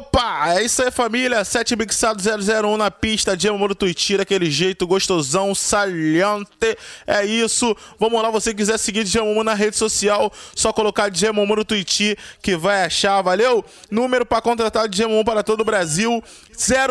[0.00, 4.86] Opa, é isso aí família, 7 Mixado 001 na pista, Diego do Tuiti, daquele jeito
[4.86, 7.76] gostosão, saliente, é isso.
[7.98, 12.56] Vamos lá, você quiser seguir Diego na rede social, só colocar Diego no Tuiti que
[12.56, 13.62] vai achar, valeu?
[13.90, 16.24] Número para contratar Diego para todo o Brasil,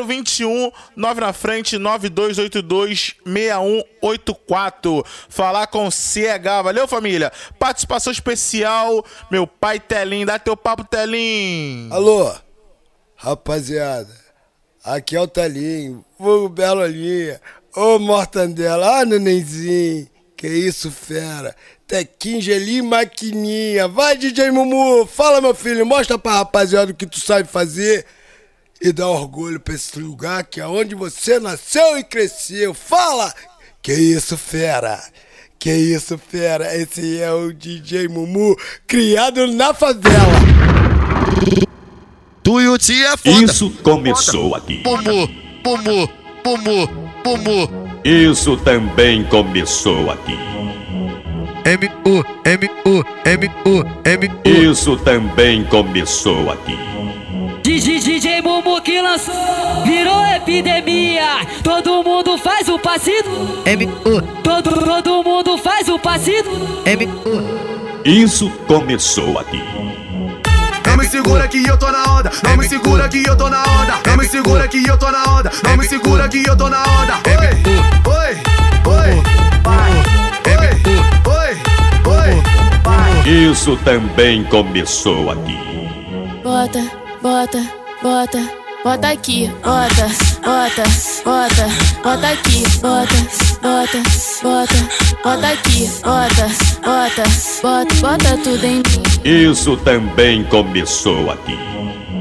[0.05, 5.03] 021 9 na frente 9282 6184.
[5.27, 7.31] Falar com CH, valeu família?
[7.57, 11.89] Participação especial, meu pai Telim, dá teu papo Telim.
[11.91, 12.48] Alô?
[13.21, 14.15] Rapaziada,
[14.81, 17.41] aqui é o Talinho, fogo Belo Linha,
[17.75, 20.07] ô Mortandela, ah nenenzinho,
[20.37, 21.53] que isso fera,
[21.85, 27.19] Tequinho, gelinho maquininha, vai DJ Mumu, fala meu filho, mostra pra rapaziada o que tu
[27.19, 28.05] sabe fazer
[28.81, 33.33] e dá orgulho pra esse lugar que é onde você nasceu e cresceu, fala,
[33.81, 34.97] que isso fera.
[35.59, 36.73] Que isso, fera?
[36.73, 38.55] Esse é o DJ Mumu,
[38.87, 40.39] criado na favela.
[42.49, 43.45] Tuiuti é foda.
[43.45, 44.81] Isso começou aqui.
[44.83, 45.29] Mumu,
[45.63, 46.09] Mumu,
[46.43, 46.89] Mumu,
[47.23, 47.69] Mumu.
[48.03, 50.35] Isso também começou aqui.
[51.63, 54.71] M-U, M-U, M-U, M-U.
[54.71, 56.75] Isso também começou aqui.
[57.61, 59.35] DJ, DJ Mumu que lançou,
[59.85, 61.45] virou epidemia.
[61.63, 63.61] Todo mundo faz o passinho.
[63.63, 64.23] M-U.
[64.41, 66.43] Todo, todo mundo faz o passinho.
[66.83, 67.43] M-U.
[68.03, 69.61] Isso começou aqui.
[70.85, 72.31] Não me segura que eu tô na onda.
[72.43, 73.99] Não me segura que eu tô na onda.
[74.05, 75.51] Não me segura que eu tô na onda.
[75.63, 77.13] Não me segura que eu tô na onda.
[77.25, 77.47] Oi,
[78.13, 78.37] oi,
[78.85, 79.23] oi,
[79.63, 79.91] vai.
[80.47, 81.53] Oi,
[82.05, 82.33] oi,
[83.25, 83.49] oi.
[83.51, 85.57] Isso também começou aqui.
[86.43, 86.83] Bota,
[87.21, 87.63] bota,
[88.01, 88.49] bota,
[88.83, 90.07] bota aqui, bota,
[90.43, 90.83] bota,
[91.25, 91.67] bota,
[92.03, 93.15] bota aqui, bota,
[93.61, 94.01] bota,
[94.41, 94.75] bota,
[95.23, 96.47] bota aqui, bota,
[96.81, 97.23] bota,
[97.61, 99.08] bota, bota tudo em mim.
[99.29, 101.55] Isso também começou aqui.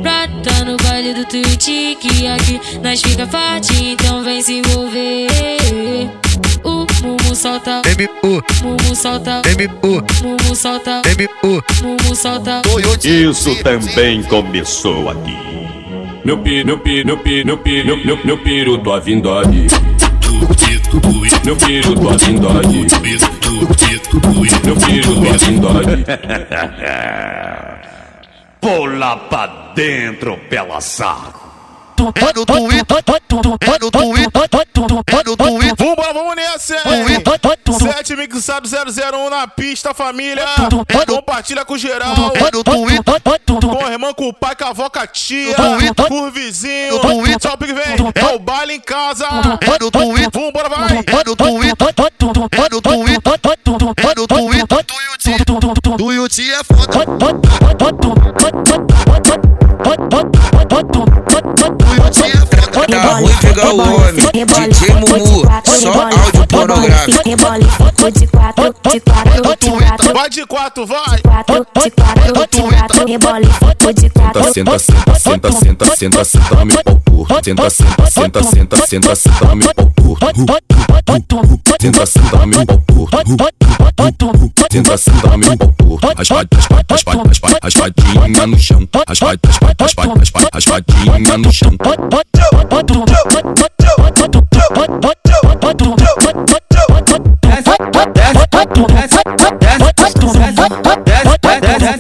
[0.03, 5.27] Prata no baile do Twitch que aqui nós fica forte, então vem se envolver.
[6.63, 8.43] O Mumu solta, M-U.
[8.63, 10.05] Mumu solta, M-U.
[10.23, 11.63] Mumu solta, M-U.
[11.83, 12.61] Mumu solta.
[13.03, 15.35] Isso também começou aqui.
[16.27, 19.67] Meu pi, meu pi, meu pi, meu pi, meu, meu, meu piro, tô vindo aí.
[21.49, 22.87] Meu tô vindo aí.
[24.67, 26.05] Meu tô vindo aí.
[28.61, 31.48] Pula pra dentro, pela saco.
[32.03, 32.97] É no Twitter.
[32.97, 34.43] É no Twitter.
[35.09, 35.75] É no Twitter.
[35.77, 36.83] Vambora, vamos nessa, hein?
[37.93, 40.45] 7 Mixado 001 na pista, família.
[41.17, 42.15] Compartilha com geral.
[42.35, 43.15] É no Twitter.
[43.61, 45.55] Com o irmão, com o pai, com a avó, com a tia.
[46.09, 46.97] Com o vizinho.
[46.97, 47.01] O
[47.59, 47.97] Pig vem.
[48.15, 49.27] É o baile em casa.
[49.27, 50.31] É no Twitter.
[50.33, 50.89] Vambora, vai.
[50.99, 51.89] É no Twitter.
[51.89, 53.33] É no Twitter.
[53.99, 54.85] É no Twitter.
[55.99, 56.89] Tuiuti é foda.
[61.77, 62.31] Tuiuti é
[62.73, 62.87] foda.
[62.89, 67.29] Tá ruim pegar o homem, DJ Mumu, só áudio pornográfico.
[67.29, 70.15] Rebole, de quatro, de quatro, de quatro.
[70.15, 71.21] Vai de quatro, vai.
[71.21, 73.49] quatro, de quatro, de quatro, rebole,
[73.95, 74.53] de quatro.
[74.53, 77.45] Senta, senta, senta, senta, senta, senta, pau torto.
[77.45, 80.27] Senta, senta, senta, senta, senta, senta, pau torto.
[81.81, 82.39] Senta, senta,
[83.97, 84.53] pau torto.
[84.71, 86.07] Senta, senta, meu pau torto.
[86.17, 88.89] Raspadinha, raspadinha, raspadinha, raspadinha no chão.
[89.09, 89.41] Raspadinha,
[89.81, 91.77] raspadinha, raspadinha, raspadinha no chão.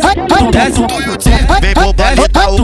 [0.02, 1.07] Vem pro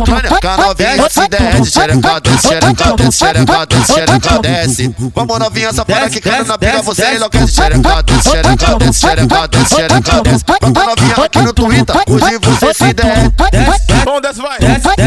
[0.05, 4.39] baile da Ucrânia, com a novinha se desce, xereca desce, xereca desce, xereca desce, xereca
[4.41, 4.95] desce.
[5.15, 9.75] Vamos novinha safada que canta na pica, você enlouquece, xereca desce, xereca desce, xereca desce,
[9.75, 10.45] xereca desce.
[10.61, 13.33] Vamos novinha aqui no Twitter, hoje você se desce.
[14.05, 14.59] Vamos, desce, vai.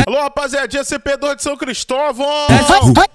[0.08, 2.48] Alô, rapaziadinha, CP2 de São Cristóvão.
[2.48, 3.08] Xereca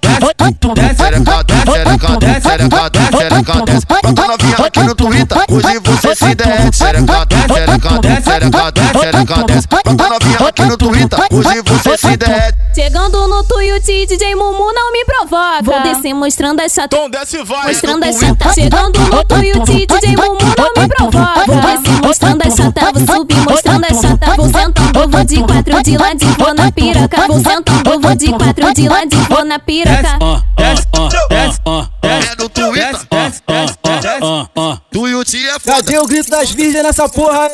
[0.75, 3.87] desce, xereca desce, xereca desce, xereca desce.
[3.89, 6.73] Vamos novinha aqui no Twitter, hoje você se desce.
[6.73, 9.69] Xereca desce, xereca desce, xereca desce, xereca desce.
[9.85, 12.55] Vamos novinha aqui no Twitter, hoje você se desce.
[12.75, 15.63] Chegando no Tuiuti, DJ Mumu não me provoca.
[15.63, 17.69] Vou descer mostrando essa Tom, desce e vai.
[17.69, 21.45] Mostrando as chata, chegando no Tuiuti, DJ Mumu não me provoca.
[21.47, 24.35] Vou descer mostrando as chata, vou subir mostrando as chata.
[24.37, 27.27] Vou sentando, vou de quatro de ladinho, vou na piroca.
[27.27, 30.19] Vou sentando, vou de quatro de ladinho, vou na piroca.
[32.03, 32.97] É no Twitter,
[34.91, 35.83] Tuiuti é foda.
[35.83, 37.51] Cadê o grito das virgens nessa porra?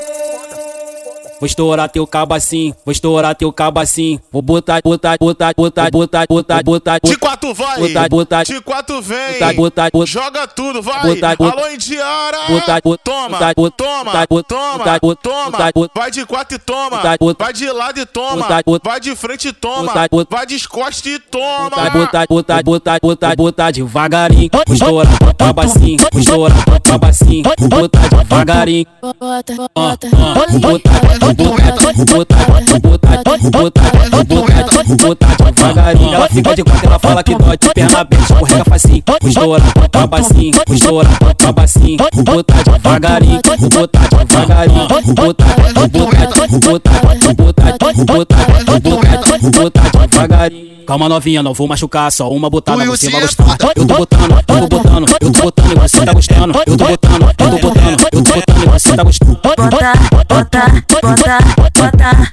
[1.41, 4.21] Vou estourar teu cabacinho, vou estourar teu cabacinho.
[4.33, 6.99] Vou botar, botar, botar, botar, botar, botar, botar.
[7.03, 11.03] De quatro vai, botar, botar, de quatro vem, botar, botar, botar, joga tudo, vai.
[11.03, 15.23] botar, botar, Alô, Indiara, botar, botar, toma, botar, botar, toma, botar, botar, toma, botar, botar,
[15.23, 18.37] toma, botar, botar, vai de quatro e toma, botar, botar, vai de lado e toma,
[18.43, 21.71] botar, botar, vai de frente e toma, botar, botar, vai de costa e toma.
[21.71, 24.51] botar, botar, botar, botar, botar, botar devagarinho.
[24.67, 27.43] Vou estourar teu cabacinho, vou estourar teu cabacinho.
[27.59, 28.87] Vou botar devagarinho.
[29.01, 35.53] Bota, Ah, bota, ah, Vou botar, vou botar, vou botar, vou botar, vou botar, botar,
[35.53, 36.15] devagarinho.
[36.15, 39.03] Ela fica de quatro, ela fala que dói perna aberta, escorrega facinho.
[39.93, 41.99] Cabacinho, vou estourar teu cabacinho.
[42.15, 43.41] Vou botar devagarinho,
[43.71, 44.89] botar devagarinho.
[44.89, 45.45] Botar,
[45.75, 48.37] botar, botar, botar, vou botar,
[48.67, 50.79] vou botar, vou botar devagarinho.
[50.87, 53.45] Calma novinha, não vou machucar, só uma botada você vai gostar.
[53.45, 56.59] Eu tô botando, eu tô botando, eu tô botando e você tá gostando.
[56.59, 59.41] Eu tô botando, eu tô botando, eu tô botando e você tá gostando.
[59.43, 59.93] Bota, bota,
[60.29, 60.63] bota,
[60.97, 61.39] bota,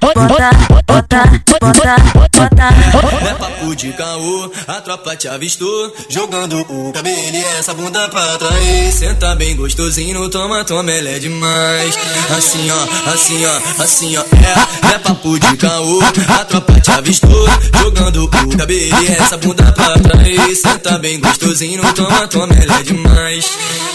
[0.02, 0.46] bota, bota,
[0.88, 2.35] bota, bota.
[2.36, 5.94] Não é papo de caô, a tropa te avistou.
[6.10, 8.94] Jogando o cabelo e essa bunda pra trás.
[8.94, 11.98] Senta bem gostosinho, toma, toma, ela é demais.
[12.38, 16.00] Assim ó, assim ó, assim ó, é é papo de caô,
[16.40, 17.48] a tropa te avistou.
[17.80, 20.62] Jogando o cabelo e essa bunda pra trás.
[20.62, 23.46] Senta bem gostosinho, toma, toma, ela é demais.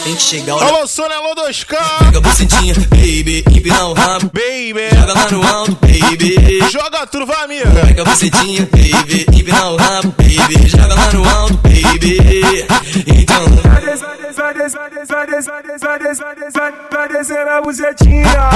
[0.04, 1.76] Tem que chegar o Alô, Sônia, alô, 2K.
[1.98, 4.31] Pega a bucetinha, baby, empina o rabo.
[4.32, 6.70] Baby, Joga lá no alto, baby.
[6.70, 7.70] Joga tudo, vai, amiga.
[7.87, 9.27] Pega a bucetinha, tinha baby.
[9.29, 10.69] Empina o rabo, baby.
[10.69, 12.67] Joga lá no alto, baby.
[13.06, 13.47] Então.
[13.62, 17.61] Vai descer, vai descer, vai descer, vai descer, vai descer, vai descer, vai descer a
[17.61, 18.50] bucetinha.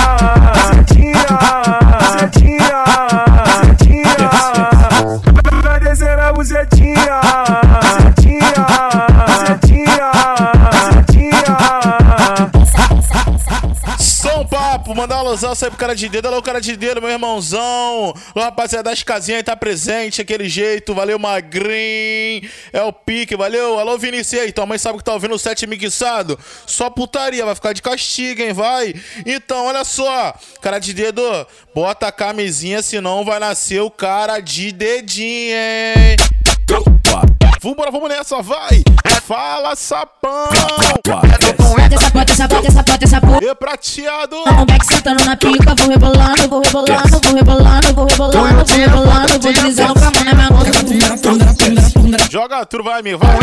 [0.55, 1.26] Bucetinha.
[2.00, 2.55] Vai descer.
[14.94, 16.29] Papo, mandar um alusão aí pro cara de dedo.
[16.29, 18.14] Alô, cara de dedo, meu irmãozão.
[18.35, 20.94] Alô, rapaziada das casinhas aí tá presente, aquele jeito.
[20.94, 22.49] Valeu, Magrin.
[22.73, 23.79] É o pique, valeu.
[23.79, 24.52] Alô, Vinicius aí.
[24.52, 26.38] Tua mãe sabe que tá ouvindo o set mixado?
[26.67, 28.52] Só putaria, vai ficar de castigo, hein?
[28.52, 28.94] Vai.
[29.26, 30.35] Então, olha só.
[30.62, 31.23] Cara de dedo,
[31.75, 36.94] bota a camisinha, senão vai nascer o cara de dedinho, hein?
[37.64, 38.84] Vambora, vamos nessa, vai!
[39.22, 40.50] Fala, sapão!
[41.06, 43.43] Bota essa bota, essa bota, essa bota, essa bota.
[43.43, 44.37] E prateado!
[44.61, 49.28] Um back sentando na pica, vou rebolando, vou rebolando, vou rebolando, vou rebolando, vou rebolando,
[49.28, 50.70] vou deslizando com a mão na minha nuca.
[52.31, 53.38] Joga tudo, vai, amigo, vai!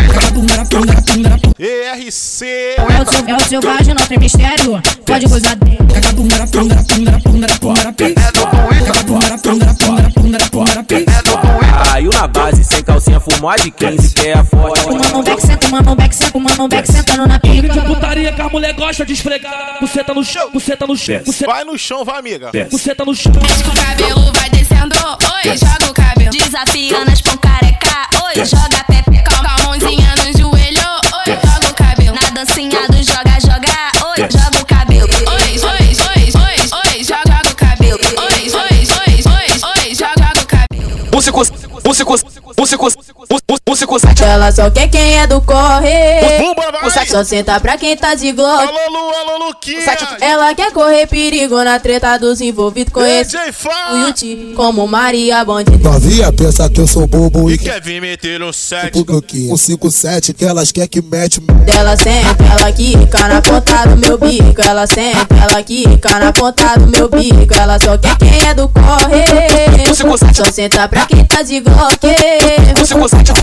[1.58, 2.46] ERC!
[2.78, 4.80] É o seu, é o selvagem, não tem mistério.
[5.04, 5.82] Pode gozar dentro.
[11.92, 14.86] Caiu na base, sem calcinha, fumou a de 15, que é a forte.
[14.88, 17.82] Mano, um back senta, mano, um back senta, mano, um back sentando na pica.
[17.82, 19.78] Putaria que a mulher gosta de esfregar.
[19.80, 22.52] Buceta no chão, buceta no chão, buceta, Vai no chão, vai, amiga!
[22.70, 23.32] buceta no chão.
[23.42, 26.32] Mexe com o cabelo, vai descendo, oi, joga o cabelo.
[26.32, 29.24] Desafia nas pancareca, oi, joga a pepe.
[29.24, 30.88] Com a mãozinha no joelho,
[31.28, 32.16] oi, joga o cabelo.
[32.22, 32.88] Na dancinha
[41.84, 42.24] Músicos,
[42.58, 42.96] músicos,
[43.68, 45.90] músicos, Ela só quer quem é do corre.
[46.94, 47.08] Vai!
[47.08, 48.68] Só senta pra quem tá de glock.
[48.68, 49.80] Alô, Lu, alô, Luquinha!
[50.20, 52.94] Ela quer correr perigo na treta dos envolvidos.
[52.94, 54.06] O Fá!
[54.08, 55.90] Yuti como Maria Bandida.
[55.90, 58.92] Novinha pensa que eu sou bobo E e quer vir meter no set?
[58.92, 59.54] que Gloquinho.
[59.54, 61.42] Um 57 que elas quer que mete.
[61.68, 64.62] Ela senta, ela quica na ponta do meu bico.
[64.62, 67.54] Ela senta, ela quica na ponta do meu bico.
[67.54, 69.24] Ela só quer quem é do corre.
[70.34, 71.71] Só senta pra quem tá de glock.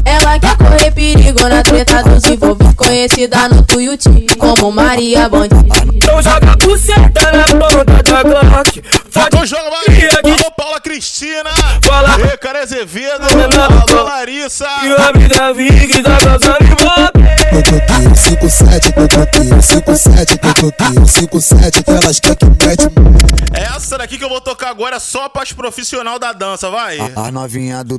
[0.04, 2.74] Ela quer correr perigo na treta dos envolvidos.
[2.74, 5.74] Conhecida no Tuiuti como Maria Bandida.
[5.94, 8.82] Então joga a buceta na ponta da Glock.
[9.08, 10.32] Então joga, vai!
[10.32, 11.50] Alô, Paula Cristina!
[11.82, 12.18] Fala.
[12.20, 13.26] E cara Azevedo!
[13.90, 14.66] Alô, Larissa!
[14.84, 17.28] E o homem da Vig tá causando ibope.
[17.50, 18.16] Gloquinho.
[18.16, 19.62] 57 Gloquinho.
[19.62, 21.06] 57 Gloquinho.
[21.06, 22.88] 57 que elas quer que mete.
[23.52, 26.98] Essa daqui que eu vou tocar agora é só pras profissional da dança, vai!
[27.16, 27.98] A novinha do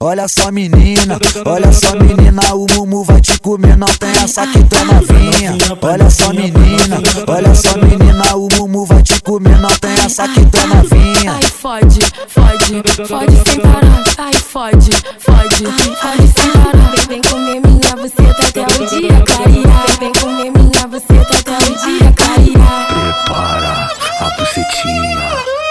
[0.00, 4.62] Olha só menina, olha só menina, o Mumu vai te comer, não tem essa que
[4.62, 5.58] tua novinha.
[5.82, 10.46] Olha só menina, olha só menina, o Mumu vai te comer, não tem essa que
[10.46, 11.34] tua novinha.
[11.52, 14.04] fode, fode, fode sem parar.
[14.18, 16.92] Ai, fode, fode, fode sem parar.
[16.94, 19.86] Vem, vem comer minha buceta até o dia clarear.
[19.98, 22.86] Vem, vem comer minha buceta até o dia clarear.
[22.86, 23.90] Prepara
[24.20, 25.67] a bucetinha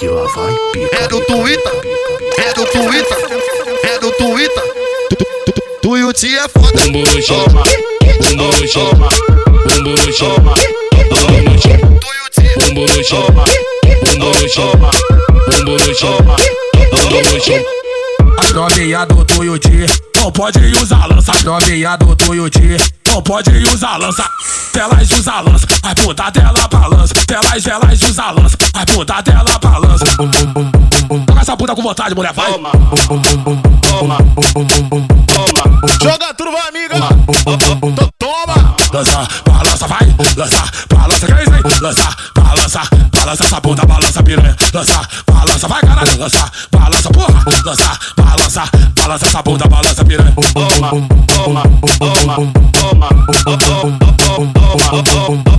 [0.00, 0.96] que lá vai pica.
[0.96, 1.72] É do Twitter,
[2.38, 3.18] é do Twitter,
[3.84, 4.62] é do Twitter.
[5.82, 6.80] Tu, e o tia é foda.
[6.84, 7.44] Bumbo no chão,
[8.22, 10.34] bumbo no chão, bumbo no chão,
[11.10, 11.76] bumbo no chão,
[12.56, 13.26] bumbo no chão,
[14.06, 14.72] bumbo no chão,
[15.50, 16.16] bumbo no chão,
[16.92, 17.64] bumbo no chão.
[18.38, 21.32] As novinha do Tuiuti não pode usar lança.
[21.32, 24.24] As novinha do Tuiuti não pode usar lança.
[24.72, 27.14] Telas usa lança, as puta dela balança.
[27.26, 30.04] Telas, elas usa lança, as puta dela balança.
[31.26, 32.52] Toca essa puta com vontade, mulher, vai.
[36.02, 36.96] Joga turma amiga.
[37.96, 38.76] To- Toma.
[38.92, 40.14] Lança, balança, vai.
[40.36, 41.62] Lança, balança, quem vem?
[41.80, 42.80] Lança, balança,
[43.12, 44.56] balança essa bunda, balança piranha.
[44.74, 46.18] Lança, balança, vai caralho.
[46.18, 47.44] Lança, balança, porra.
[47.64, 48.62] Lança, balança,
[49.00, 50.32] balança essa bunda, balança piranha.
[50.34, 50.90] Toma,
[51.26, 51.62] toma,
[51.98, 52.36] toma,
[54.90, 55.49] boom, boom, boom.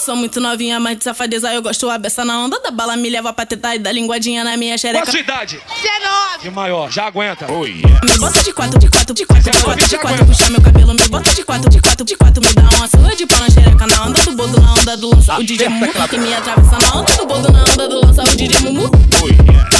[0.00, 2.96] Sou muito novinha, mas de safadeza eu gosto a beça na onda da bala.
[2.96, 5.08] Me leva pra tentar e dá linguadinha na minha Qual xereca.
[5.08, 5.60] a sua idade?
[5.82, 6.42] 19!
[6.42, 7.46] De maior, já aguenta.
[7.46, 10.94] Me bota de quatro, de quatro, de quatro, de quatro, de quatro, puxa meu cabelo.
[10.94, 13.50] Me bota de quatro, de quatro, de quatro, me dá uma surra de pau na
[13.50, 13.86] xereca.
[13.86, 15.38] Na onda do bodo, na onda do lança.
[15.38, 18.22] O DJ Mumu que me atravessa na onda do bodo, na onda do lança.
[18.22, 18.90] O DJ Mumu.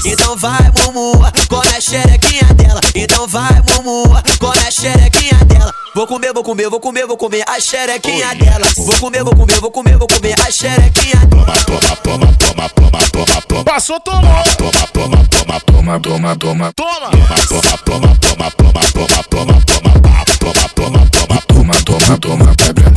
[0.05, 1.13] Então vai, Mumu,
[1.49, 2.81] come a xerequinha dela.
[2.95, 4.05] Então vai, Mumu,
[4.39, 5.75] come a xerequinha dela.
[5.93, 8.67] Vou comer, vou comer, vou comer, vou comer a xerequinha dela.
[8.77, 11.27] Vou comer, vou comer, vou comer, vou comer a xerequinha.
[11.29, 13.65] Toma, toma, toma, toma, toma, toma, toma.
[13.65, 14.45] Passou, toma.
[14.57, 16.73] Toma, toma, toma, toma, toma, toma.
[16.75, 17.11] Toma.
[17.11, 19.61] Toma, toma, toma, toma, toma, toma, toma.
[19.67, 19.95] Toma,
[20.39, 22.95] toma, toma, toma, toma, toma, toma,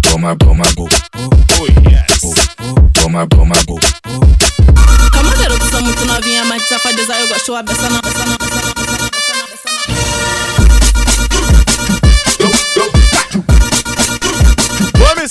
[0.00, 0.64] Toma, toma,
[1.60, 2.20] Oh yes.
[2.94, 3.54] Toma, toma,
[5.78, 8.60] sou muito novinha, mas de safadeza eu gosto a beça na beça na beça
[9.12, 9.78] beça na beça na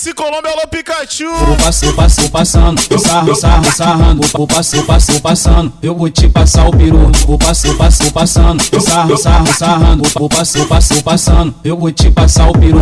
[0.10, 1.30] O Colômbia, Pikachu.
[1.30, 4.28] Vou passei, passei, passando, sarro, sarro, sarrando.
[4.28, 7.12] Vou passei, passei, passando, eu vou te passar o peru.
[7.26, 10.04] Vou passei, passei, passando, sarro, sarro, sarrando.
[10.18, 12.80] Vou passei, passei, passando, eu vou te passar o peru.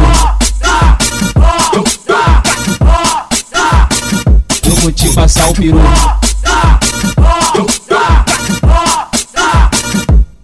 [4.63, 5.79] Eu vou te passar o peru.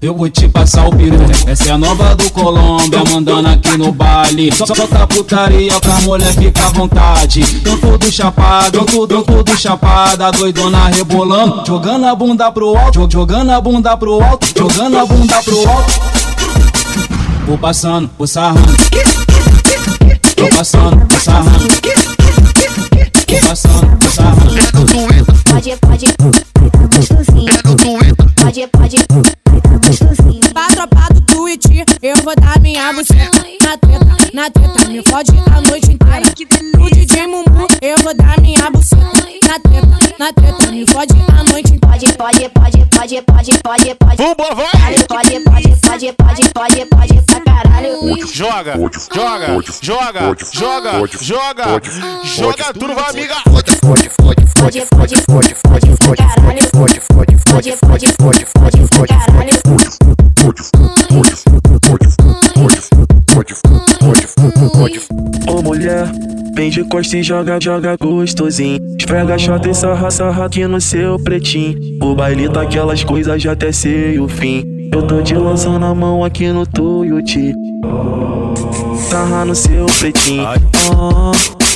[0.01, 1.15] Eu vou te passar o peru.
[1.45, 4.51] Essa é a nova do Colômbia, mandando aqui no baile.
[4.51, 7.41] Só solta putaria pra mulher ficar à vontade.
[7.63, 11.63] Eu tudo chapado, tudo, eu tudo chapada, doidona rebolando.
[11.67, 15.93] Jogando a bunda pro alto, jogando a bunda pro alto, jogando a bunda pro alto.
[17.45, 18.73] Vou passando, vou sarrando.
[20.35, 21.67] Tô passando, vou sarrando.
[23.27, 24.59] Tô passando, vou sarrando.
[24.59, 26.05] É do Twitter, Pode, pode,
[26.97, 27.53] gostosinho.
[27.53, 28.15] é do Twitter.
[28.35, 28.95] Pode, pode.
[29.07, 29.40] Pra
[32.01, 36.33] eu vou dar minha buceta na treta, na treta, me fode a noite inteira.
[36.79, 39.20] O DJ Mumu, eu vou dar minha buceta
[39.51, 41.77] na treta, na treta, me fode a noite.
[41.79, 44.17] Pode, pode, pode, pode, pode, pode, pode.
[44.17, 44.95] Vambora, vai.
[45.09, 47.91] Pode, pode, pode, pode, pode, pode pra caralho.
[48.33, 48.73] Joga,
[49.13, 49.47] joga,
[49.81, 50.91] joga, joga,
[51.21, 51.81] joga,
[52.23, 53.35] joga turma amiga.
[53.43, 56.61] Fode, fode, fode, Pode, pode, pode, pode, pra caralho.
[56.71, 59.51] fode, fode, Pode, pode, pode, pode, pra caralho.
[63.27, 63.55] fode,
[63.99, 64.25] fode,
[64.71, 65.01] fode.
[65.49, 66.07] Ô mulher,
[66.55, 68.79] vem de costa e joga, joga gostosinho.
[68.97, 71.77] Esfrega chota e sarra, sarra aqui no seu pretinho.
[72.01, 74.63] O baile tá aquelas coisas, já até sei o fim.
[74.93, 77.53] Eu tô te lançando a mão aqui no Tuiuti.
[79.09, 80.45] Sarra no seu pretinho.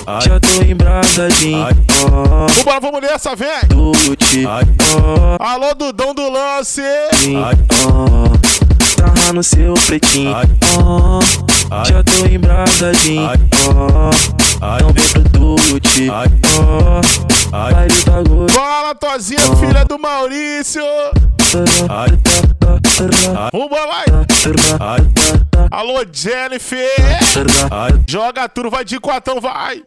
[0.08, 1.64] Ah, já tô embrasadinho.
[1.66, 3.48] Ah, Vambora, vamos nessa, vem.
[3.70, 4.46] Tuiuti.
[4.46, 6.82] Ah, Alô, Dudão do lance.
[6.82, 7.52] ah,
[8.98, 10.36] sarra no seu pretinho.
[10.36, 11.20] Ah,
[11.86, 13.30] já tô embrasadinho.
[14.62, 16.10] Ah, não vem pro Tuiuti.
[17.52, 18.54] Ah, baile da.
[18.54, 20.84] Fala, Tozinha, filha do Maurício.
[23.54, 24.06] Vambora, vai.
[25.72, 26.90] Alô, Jennifer.
[28.08, 29.82] Joga tudo, vai de quatão, vai.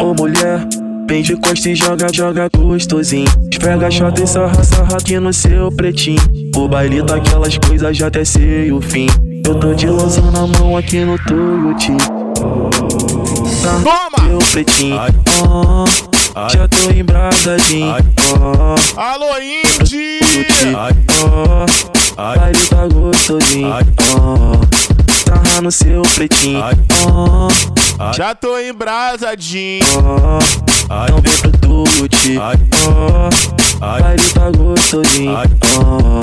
[0.00, 0.60] Ô mulher,
[1.08, 3.28] vem de costa e joga, joga gostosinho.
[3.50, 6.20] Esfrega chota e sarra, sarra aqui no seu pretinho.
[6.54, 9.08] O baile tá aquelas coisas, já até sei o fim.
[9.46, 11.92] Eu tô te lançando a mão aqui no Tuiuti.
[13.82, 14.28] Toma!
[14.28, 14.98] Meu pretinho.
[16.34, 17.94] Ah, já tô embrasadinho.
[18.96, 20.18] Ah, Alô, Indy.
[22.16, 23.68] ah, baile tá gostosinho.
[24.14, 25.07] Oh,
[25.62, 26.62] no seu pretinho.
[27.10, 27.48] Oh,
[28.12, 29.84] Já tô embrasadinho.
[29.96, 30.38] oh,
[31.04, 32.38] então vem pro tute.
[32.38, 35.36] Oh, baile tá gostosinho.
[35.76, 36.20] Oh,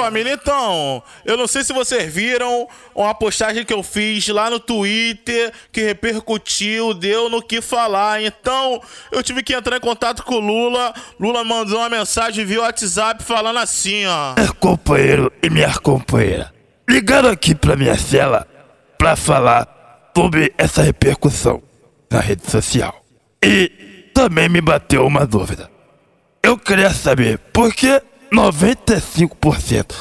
[0.00, 4.58] família, então, eu não sei se vocês viram uma postagem que eu fiz lá no
[4.58, 8.22] Twitter que repercutiu, deu no que falar.
[8.22, 8.80] Então,
[9.12, 10.94] eu tive que entrar em contato com o Lula.
[11.18, 14.34] Lula mandou uma mensagem via WhatsApp falando assim, ó.
[14.38, 16.52] Meu companheiro e minha companheira,
[16.88, 18.46] ligaram aqui pra minha cela
[18.96, 21.62] pra falar sobre essa repercussão
[22.10, 23.04] na rede social.
[23.44, 25.70] E também me bateu uma dúvida.
[26.42, 28.02] Eu queria saber por que
[28.32, 29.94] 95%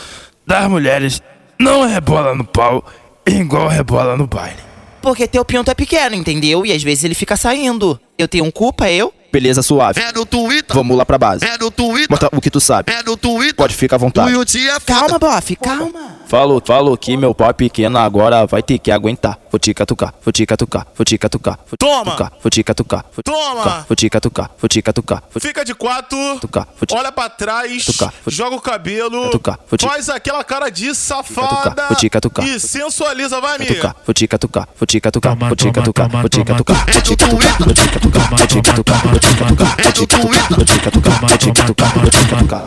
[0.46, 1.22] das mulheres
[1.60, 2.84] não rebola no pau
[3.26, 4.60] igual rebola no baile.
[5.02, 6.66] Porque teu pinto é pequeno, entendeu?
[6.66, 8.00] E às vezes ele fica saindo.
[8.18, 9.14] Eu tenho culpa, eu?
[9.32, 10.02] Beleza suave.
[10.02, 10.76] É no Twitter.
[10.76, 11.46] Vamos lá pra base.
[11.46, 12.08] É no Twitter.
[12.10, 12.92] Mostra o que tu sabe.
[12.92, 13.56] É no Twitter.
[13.56, 14.32] Pode ficar à vontade.
[14.36, 16.20] É calma, bofe, calma.
[16.30, 19.40] Falou, falou que meu pau pequeno, agora vai ter que aguentar.
[19.52, 21.58] Vou te catucar, vou te catucar, vou te catucar.
[21.66, 22.12] Vou Toma!
[22.12, 23.06] Tucar, vou te catucar.
[23.16, 23.86] Vou Toma!
[23.90, 25.24] Vou te catucar, vou te catucar.
[25.34, 26.94] Vou Fica de quatro, tucar, vou te...
[26.96, 28.38] olha pra trás, tucar, vou te...
[28.38, 29.88] joga o cabelo, catucar, vou te...
[29.88, 33.96] faz aquela cara de safada vou te catucar, e sensualiza, vai, amiga.
[34.06, 37.58] Vou te catucar, vou te catucar, vou te catucar, vou te catucar, vou te catucar,
[37.58, 39.19] vou te catucar, vou te catucar.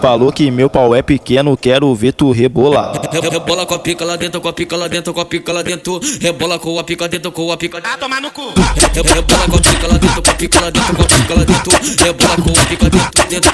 [0.01, 2.93] Falou que meu pau é pequeno, quero ver tu rebolar.
[3.11, 5.53] Re- Rebola com a pica lá dentro, com a pica lá dentro, com a pica
[5.53, 6.01] lá dentro.
[6.21, 7.81] Rebola com a pica dentro, com a pica.
[7.83, 8.53] Ah, tomar no cu.
[8.95, 11.45] Rebola com a pica lá dentro, com a pica lá dentro, com a pica lá
[11.45, 11.73] dentro.
[12.05, 13.53] Rebola com a pica dentro, dentro.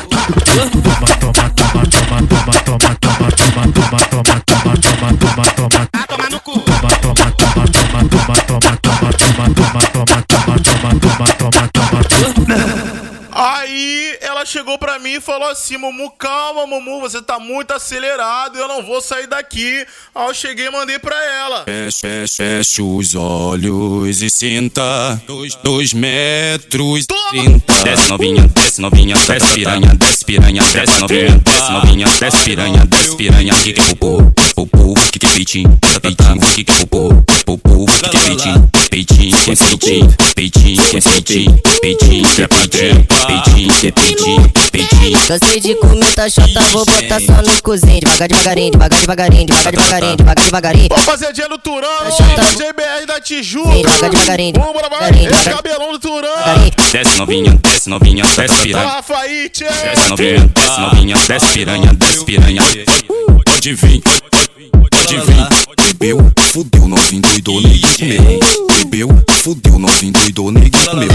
[3.90, 4.08] Ah,
[14.88, 19.02] pra mim e falou assim: Mumu, calma, Mumu, você tá muito acelerado, eu não vou
[19.02, 19.87] sair daqui.
[20.14, 21.64] Aí eu cheguei e mandei pra ela.
[21.64, 25.21] Feche, feche, feche os olhos e sinta.
[25.26, 27.73] Dois, dois metros e trinta.
[27.85, 33.16] Desce novinha, desce novinha, desce piranha, desce piranha, desce novinha, desce novinha, desce piranha, desce
[33.16, 33.55] piranha.
[33.62, 37.11] Que que é popô, popô, que que é peitinho, peitinho, que que é popô,
[37.44, 42.42] popô, que que é peitinho, peitinho, que é peitinho, peitinho, que é peitinho, peitinho, que
[42.42, 45.19] é peitinho, peitinho, que é peitinho, peitinho.
[45.27, 48.01] Cansei de comer tá chata, vou botar só no cozinho.
[48.01, 50.88] Devagar, devagarinho, devagar, devagarinho, devagar, devagarinho, devagar, devagarinho.
[50.91, 52.43] Vamos fazer dia no Turano, Chata.
[52.57, 53.71] JBR da Tijuca.
[53.73, 54.99] Sim, devagar, devagarinho, Vamos, bora, vai.
[55.12, 55.62] devagarinho, Esse devagar.
[55.62, 56.71] cabelão do Turano.
[56.93, 58.87] Desce novinha, desce novinha, desce Tá, piranha.
[58.88, 59.64] Rafaíte.
[59.64, 62.62] Desce novinha, desce novinha, desce piranha, desce piranha.
[63.45, 65.49] Pode vir, pode vir.
[65.99, 68.41] Bebeu, fudeu, novinho doidou, ninguém comeu.
[68.79, 71.09] Bebeu, fudeu, novinho doidou, ninguém comeu.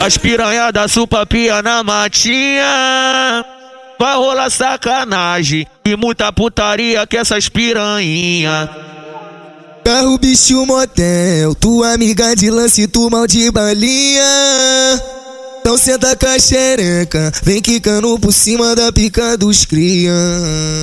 [0.00, 3.44] As piranha da supapia na matinha.
[3.98, 8.68] Vai rolar sacanagem e muita putaria que essas piranha.
[9.84, 14.22] Carro, bicho, motel, tua amiga de lance, tu mal de balinha.
[15.62, 20.12] Então senta com a xereca, vem quicando por cima da pica dos cria.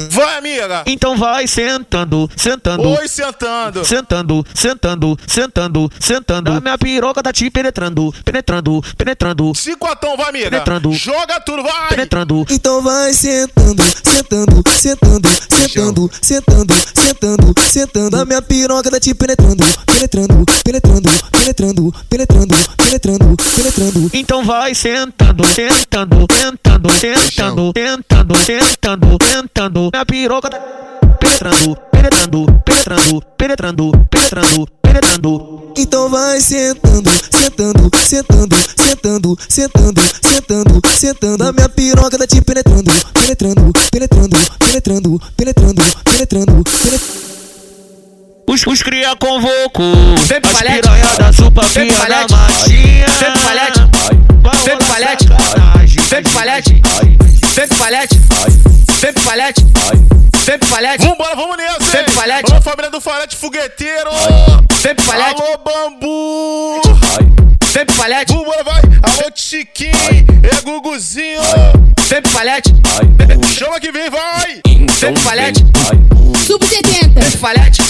[0.09, 0.83] Vai, amiga.
[0.85, 2.87] Então vai sentando, sentando.
[2.87, 3.83] Oi, sentando.
[3.83, 6.51] Sentando, sentando, sentando, sentando.
[6.53, 9.53] A minha piroca tá te penetrando, penetrando, penetrando.
[9.53, 10.49] Cicotão, vai, amiga.
[10.49, 10.93] Penetrando.
[10.93, 11.89] Joga tudo, vai.
[11.89, 12.45] Penetrando.
[12.49, 18.15] Então vai sentando, sentando, sentando, sentando, sentando, sentando, sentando.
[18.15, 24.11] A minha piroca tá te penetrando, penetrando, penetrando, penetrando, penetrando, penetrando, penetrando.
[24.13, 29.89] Então vai sentando, sentando, sentando, sentando, sentando, sentando, sentando.
[29.91, 30.59] Minha piroca tá
[31.19, 35.73] penetrando, penetrando, penetrando, penetrando, penetrando, penetrando.
[35.77, 41.43] Então vai sentando, sentando, sentando, sentando, sentando, sentando, sentando.
[41.43, 47.38] A minha piroca tá te penetrando, penetrando, penetrando, penetrando, penetrando, penetrando, penetrando.
[48.49, 49.83] Os, os cria convoco
[50.27, 50.81] Sempre as palete.
[50.81, 53.09] piranha da supa Sempre pia na matinha.
[53.09, 53.79] Sempre palete.
[54.63, 55.27] Sempre palete.
[56.09, 56.81] Sempre palete.
[57.53, 58.19] Sempre palete.
[58.99, 59.65] Sempre palete.
[60.43, 61.05] Sempre palete.
[61.05, 62.51] Vambora, vamos nessa, Sempre palete.
[62.51, 64.09] Alô, família do Falete Fogueteiro.
[64.81, 65.41] Sempre palete.
[65.43, 66.81] Alô, Bambu.
[67.71, 68.33] Sempre palete.
[68.33, 68.81] Vambora, vai.
[69.03, 69.93] Alô, Chiquinho.
[70.41, 71.41] É Guguzinho.
[72.03, 72.73] Sempre palete.
[73.55, 74.59] Chama que vem, vai.
[74.99, 75.63] Sempre palete.
[76.47, 77.21] Subo 70.
[77.21, 77.88] Sempre palete.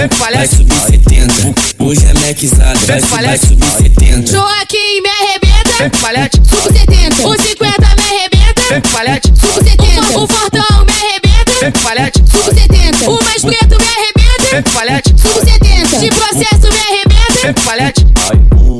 [0.00, 1.54] Mequizada, vai subir 70.
[1.78, 4.32] Hoje é mequizada, vai, vai subir 70.
[4.32, 5.98] Tô aqui me arrebenta.
[6.00, 7.28] Palete, Subo 70.
[7.28, 8.88] O 50 me arrebenta.
[8.90, 10.18] palete, Subo 70.
[10.18, 11.78] O fortão me arrebenta.
[11.82, 13.10] palete, Subo 70.
[13.10, 14.70] O mais preto me arrebenta.
[14.70, 15.98] palete, Subo 70.
[15.98, 17.60] De processo me arrebenta.
[17.64, 18.06] palete.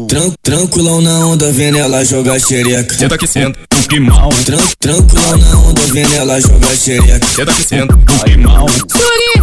[0.09, 2.95] Tran tranquilão na onda, vendo ela jogar xereca.
[2.95, 4.29] Senta que senta, o que mal.
[4.45, 7.27] Tran tranquilão na onda, vendo ela jogar xereca.
[7.27, 8.67] Senta que senta, o que mal.
[8.69, 9.40] Suri me arrebenta.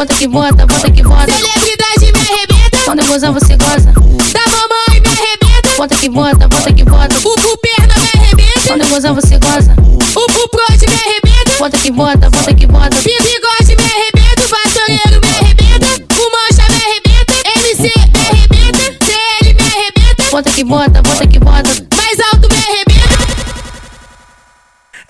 [0.00, 1.30] Bota que bota, bota que bota.
[1.30, 2.78] Celebridade me arrebenta.
[2.86, 3.92] Quando eu gozar, você goza.
[4.32, 5.68] Da mamãe me arrebenta.
[5.76, 7.14] Bota que bota, bota que bota.
[7.22, 8.60] O, o perna me arrebenta.
[8.66, 9.74] Quando eu gozar, você goza.
[10.16, 11.58] O, o prod me arrebenta.
[11.58, 12.96] Bota que bota, bota que bota.
[13.02, 14.42] Bi- Bigode me arrebenta.
[14.42, 16.14] O vassoureiro me arrebenta.
[16.14, 17.34] O mancha me arrebenta.
[17.58, 19.04] MC me arrebenta.
[19.04, 20.30] CL me arrebenta.
[20.30, 21.70] Bota que bota, bota que bota.
[21.94, 22.90] Mais alto me arrebenta.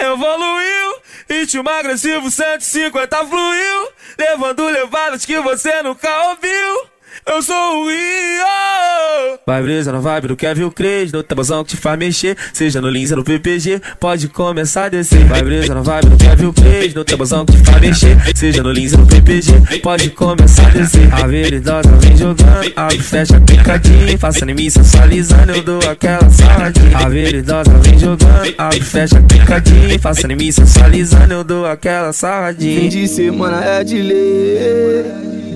[0.00, 0.94] Evoluiu,
[1.28, 3.88] ritmo agressivo 150 fluiu,
[4.20, 6.89] levando levadas que você nunca ouviu.
[7.26, 8.00] Eu sou o Rio.
[9.46, 12.88] Vai brisa na vibe do Kevin Cres, no tabuzão que te faz mexer, seja no
[12.88, 15.24] Lins ou no PPG, pode começar a descer.
[15.24, 18.70] Vai brisa na vibe do Kevin Cres, no tabuzão que te faz mexer, seja no
[18.70, 21.12] Lins ou no PPG, pode começar a descer.
[21.12, 26.96] A veridosa vem jogando, abre, fecha picadinho, faça em mim sensualizando, eu dou aquela saladinha.
[26.96, 32.80] A veridosa vem jogando, abre, fecha picadinho, faça em mim sensualizando, eu dou aquela saladinha.
[32.80, 35.04] Fim de semana é de lei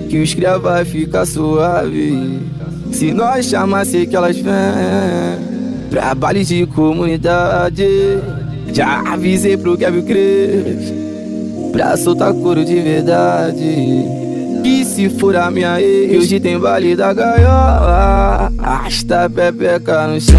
[0.09, 2.40] Que os cria vai ficar suave.
[2.92, 4.52] Se nós chamar, sei que elas vêm
[5.90, 6.14] Pra
[6.44, 7.86] de comunidade
[8.72, 10.92] Já avisei pro Kevin Cres
[11.72, 13.64] Pra soltar couro de verdade.
[14.64, 18.52] E se for a minha ex Hoje tem baile da gaiola.
[18.58, 20.38] Arrasta a pepeca no chão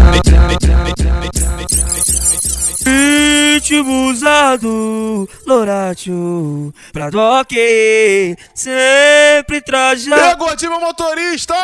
[2.86, 10.44] Ritmo usado, Loratio, pra toque, sempre trajado.
[10.44, 11.54] Negativo motorista!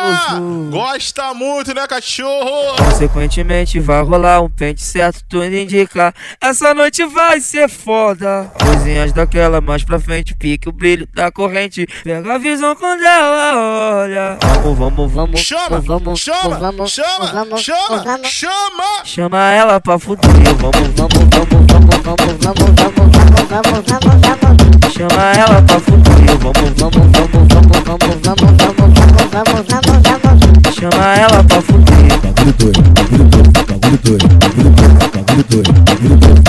[0.69, 2.75] Gosta muito, né, cachorro?
[2.75, 9.61] Consequentemente vai rolar um pente certo, tudo indica Essa noite vai ser foda Coisinhas daquela
[9.61, 14.77] mais pra frente Pique o brilho da corrente Pega a visão quando ela olha Vamos,
[14.77, 18.27] vamos, vamos Chama, vamos, chama, vamos, chama, vamos, chama, vamos.
[18.27, 19.05] chama!
[19.05, 23.11] Chama ela pra fuder Vamos, vamos, vamos, vamos, vamos, vamos, vamos,
[23.49, 28.67] vamos, vamos, vamos Chama ela pra fuder Vamos, vamos, vamos, vamos, vamos, vamos, vamos, vamos,
[28.73, 32.03] vamos, vamos Chama ela pra fuder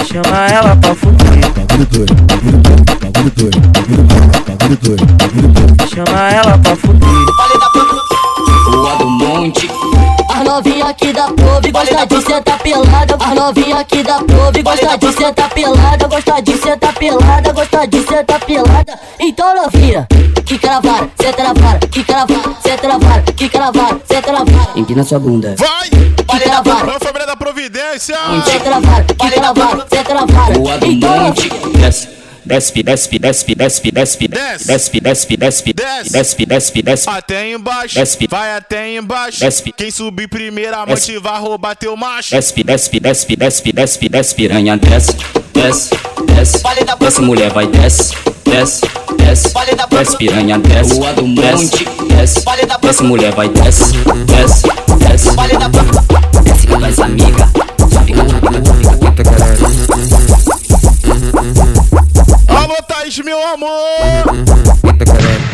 [0.07, 1.45] Chama ela pra fuder
[5.89, 8.14] Chama ela pra fuder
[8.65, 9.71] Rua do Monte.
[10.31, 13.17] As novinha aqui da prove gosta de sentar pelada.
[13.21, 16.09] As novinha aqui da prove gosta de sentar pelada.
[16.09, 18.99] Gosta de sentar pelada, gosta de sentar pelada.
[19.21, 20.07] Então novinha,
[20.45, 24.71] que cravara, senta na vara, que cravara, senta na vara, que cravara, senta na vara.
[24.77, 25.55] Empina sua bunda.
[25.59, 25.89] Vai!
[25.91, 28.17] Que cravara, Vamos, família da Providência!
[28.17, 30.55] na vara, que cravara, senta na vara.
[30.55, 31.51] Rua do Então Monte.
[32.45, 34.67] Desce, desce, desce, desce, desce, Desce.
[34.67, 36.13] desce, desce, desce, Desce.
[36.13, 37.09] desce, desce, desce.
[37.11, 38.27] Até embaixo, Desce.
[38.29, 39.41] vai até embaixo.
[39.41, 39.73] Desce.
[39.73, 42.31] Quem subir primeiramente vai roubar teu macho.
[42.35, 45.17] Desce, desce, desce, desce, desce, desce, piranha, desce,
[45.53, 45.91] desce,
[46.27, 46.63] desce,
[47.01, 48.83] desce, mulher, vai, desce, desce,
[49.19, 49.49] desce,
[49.91, 51.85] desce, piranha, desce, Rua do desce, Monte.
[52.15, 52.45] desce,
[52.83, 53.93] desce, mulher, vai, desce,
[54.27, 54.63] desce,
[54.99, 55.31] desce,
[56.45, 57.51] desce com as amigas,
[58.07, 59.35] fica, fica,
[61.25, 61.84] fica,
[62.57, 63.69] Alô, Thaís, meu amor!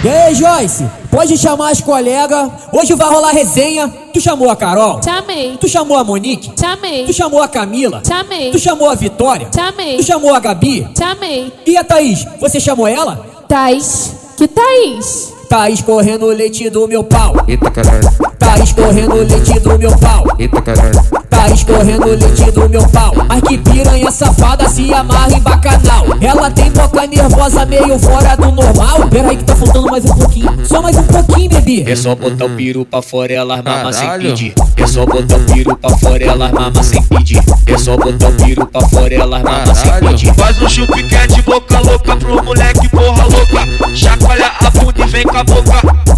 [0.03, 0.85] E aí, Joyce?
[1.11, 2.51] Pode chamar as colegas.
[2.73, 3.89] Hoje vai rolar resenha.
[4.13, 5.01] Tu chamou a Carol?
[5.03, 5.57] Chamei.
[5.61, 6.53] Tu chamou a Monique?
[6.59, 7.05] Chamei.
[7.05, 8.01] Tu chamou a Camila?
[8.07, 8.51] Chamei.
[8.51, 9.49] Tu chamou a Vitória?
[9.55, 9.97] Chamei.
[9.99, 10.89] Tu chamou a Gabi?
[10.97, 11.53] Chamei.
[11.67, 12.25] E a Thaís?
[12.41, 13.27] Você chamou ela?
[13.49, 14.15] Thaís.
[14.37, 15.33] Que Thaís?
[15.49, 17.35] Thaís correndo o leite do meu pau.
[17.47, 18.09] Eita caralho,
[18.39, 20.25] Thaís correndo o leite do meu pau.
[20.39, 21.20] eita caralho.
[21.41, 23.15] Thaís correndo o leite do meu pau.
[23.27, 26.05] Mas que piranha safada se amarra em bacanal.
[26.21, 29.09] Ela tem boca nervosa, meio fora do normal.
[29.09, 30.67] Pera aí que tá faltando mais um pouquinho.
[30.67, 31.91] Só mais um pouquinho, bebê.
[31.91, 34.29] É só botar o peru pra fora, elas mama sem Caralho.
[34.29, 34.55] pedir.
[34.77, 37.43] É só botar o peru pra fora, elas mama sem pedir.
[37.67, 40.35] É só botar o peru pra fora, elas mama sem pedir.
[40.35, 45.23] Faz um chupi quente, boca louca pro moleque porra louca Chacoalha a bunda e vem
[45.25, 46.10] com a boca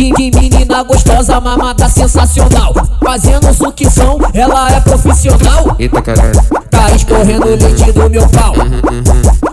[0.00, 2.72] Kim, kim, menina gostosa, mamada sensacional.
[3.04, 5.76] Fazendo sucção, ela é profissional.
[5.78, 6.32] Eita caralho.
[6.70, 8.54] Tá escorrendo o leite do meu pau.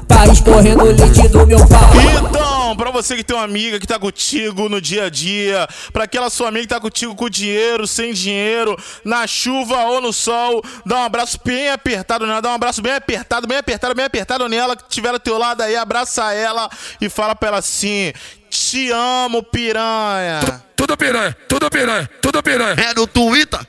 [0.08, 1.90] Tá escorrendo o leite do meu pau.
[2.30, 6.06] Então, pra você que tem uma amiga que tá contigo no dia a dia, pra
[6.06, 10.64] aquela sua amiga que tá contigo com dinheiro, sem dinheiro, na chuva ou no sol,
[10.86, 14.48] dá um abraço bem apertado nela, dá um abraço bem apertado, bem apertado, bem apertado
[14.48, 16.70] nela, que tiver ao teu lado aí, abraça ela
[17.02, 18.14] e fala pra ela assim:
[18.50, 20.67] Te amo, piranha.
[20.78, 22.76] Tudo piranha, tudo piranha, tudo piranha.
[22.78, 23.60] É no Twitter.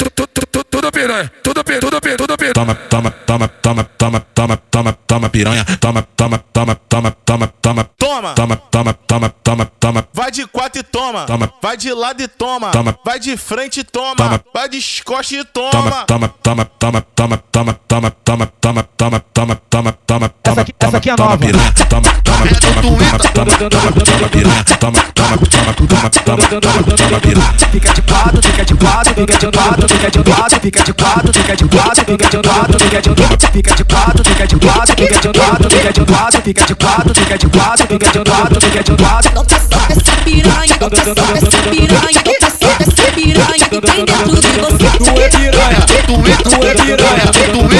[0.70, 2.54] Tudo piranha, tudo piranha, tudo piranha, tudo piranha.
[2.54, 5.64] Toma, toma, toma, toma, toma, toma, toma, toma, piranha.
[5.80, 7.84] Toma, toma, toma, toma, toma, toma.
[7.98, 8.34] Toma.
[8.34, 10.08] Toma, toma, toma, toma, toma.
[10.12, 11.24] Vai de quatro e toma.
[11.24, 11.52] Toma.
[11.62, 12.70] Vai de lado e toma.
[12.70, 12.98] Toma.
[13.04, 14.14] Vai de frente e toma.
[14.16, 14.40] Toma.
[14.54, 15.70] Vai de costa e toma.
[15.70, 20.74] Toma, toma, toma, toma, toma, toma, toma, toma, toma, toma, toma, toma, toma, toma, aqui-
[20.78, 21.38] essa aqui é toma, nova.
[21.46, 21.72] piranha.
[21.72, 21.88] Toma,
[22.22, 24.64] toma, toma, toma, toma, toma, toma, piranha.
[24.64, 27.54] Toma, toma, toma, toma, toma, toma, toma, piranha.
[27.70, 31.32] Fica de quatro, fica de quatro, fica de quatro, fica de quatro, fica de quatro,
[31.32, 34.94] fica de quatro, fica de quatro, fica de quatro, fica de quatro, fica de quatro,
[34.94, 38.60] fica de quatro, fica de quatro, fica de quatro, fica de quatro, fica de quatro,
[38.60, 39.34] fica de quatro.
[39.34, 43.68] Não tá só essa piranha, não tá só essa piranha, não tá só essa piranha
[43.68, 44.88] que tem dentro de você.
[44.98, 47.26] Tu é piranha, tu é piranha,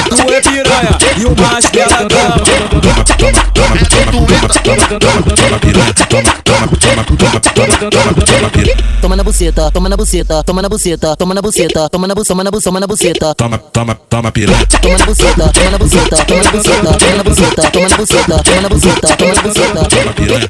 [0.09, 2.39] tu é piranha, e o macho dela dama.
[9.01, 12.35] Toma na buceta, toma na buceta, toma na buceta, toma na buceta, toma na buceta,
[12.35, 13.35] toma na buceta, toma na buceta.
[13.35, 14.65] Toma, toma, toma, piranha.
[14.81, 18.43] Toma na buceta, toma na buceta, toma na buceta, toma na buceta, toma na buceta,
[18.43, 19.89] toma na buceta, toma na buceta.
[19.89, 20.49] Toma, piranha.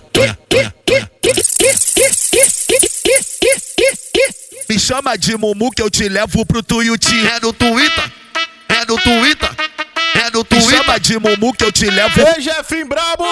[4.69, 7.27] Me chama de Mumu que eu te levo pro Tuiuti.
[7.27, 8.11] É no Twitter.
[8.69, 9.49] É no Twitter.
[10.29, 10.67] É no Twitter.
[10.67, 12.19] Me chama de Mumu que eu te levo.
[12.19, 13.23] Ei, Jefim Brabo!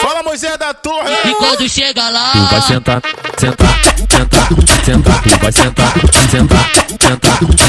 [0.00, 1.12] Fala, Moisés da Torre!
[1.26, 3.02] E quando chega lá, Tu vai sentar,
[3.36, 4.48] sentar, sentar,
[4.82, 5.92] sentar, tu vai sentar, sentar,
[6.30, 6.70] sentar,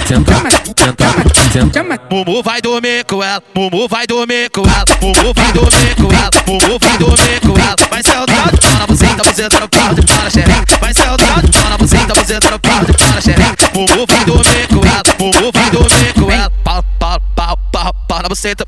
[0.07, 1.99] sentar, sentar, sentar.
[2.09, 6.31] Mumu vai dormir com ela, Mumu vai dormir com ela, Mumu vai dormir com ela,
[6.47, 7.75] Mumu vai dormir com ela.
[7.89, 10.77] Vai ser o trato, fala você, tá você tá no pau de para xereca.
[10.79, 13.69] Vai ser o trato, fala você, tá você tá no pau de para xereca.
[13.73, 15.60] Mumu vai dormir com ela, Mumu vai dormir com ela.
[16.99, 18.65] Pau, pau, pau, pau, na buceta.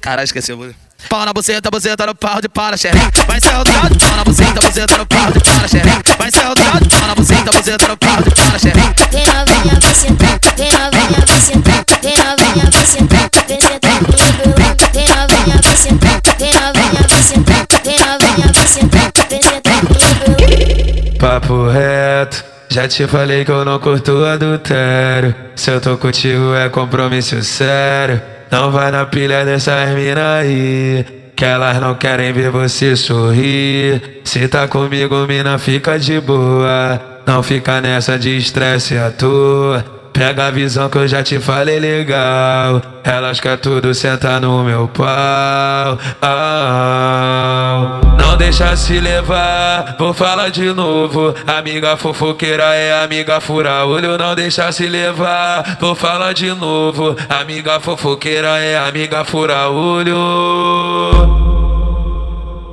[0.00, 0.76] Caralho, esqueci o bagulho.
[1.08, 3.24] Pau na buceta, buceta no pau de para xereca.
[3.26, 6.16] Vai ser o trato, pau na buceta, buceta no pau de para xereca.
[6.18, 9.08] Vai ser o trato, pau na buceta, buceta no pau de para xereca.
[9.12, 14.54] Vem novinha, vai sentar, vem novinha, vai sentar, vem novinha, vai sentar, vem sentar comigo
[14.58, 14.68] lá.
[14.92, 21.18] Vem novinha, vai sentar, vem novinha, vai sentar, vem novinha, vai sentar, vem sentar comigo.
[21.18, 22.44] Papo reto,
[22.74, 25.32] já te falei que eu não curto adultério.
[25.54, 28.20] Se eu tô contigo é compromisso sério.
[28.50, 31.06] Não vai na pilha dessas mina aí.
[31.36, 34.22] Que elas não querem ver você sorrir.
[34.24, 37.00] Se tá comigo, mina, fica de boa.
[37.24, 39.84] Não fica nessa de estresse à toa.
[40.14, 42.80] Pega a visão que eu já te falei legal.
[43.02, 45.98] Elas quer tudo sentar no meu pau.
[46.22, 51.34] Ah, não deixa se levar, vou falar de novo.
[51.44, 54.16] Amiga fofoqueira é amiga fura olho.
[54.16, 57.16] Não deixa se levar, vou falar de novo.
[57.28, 61.43] Amiga fofoqueira é amiga fura olho.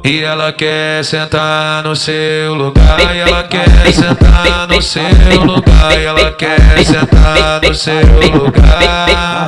[0.04, 5.04] E ela quer sentar no seu lugar, ela quer sentar no seu
[5.46, 8.02] lugar, ela quer sentar no seu
[8.34, 9.48] lugar.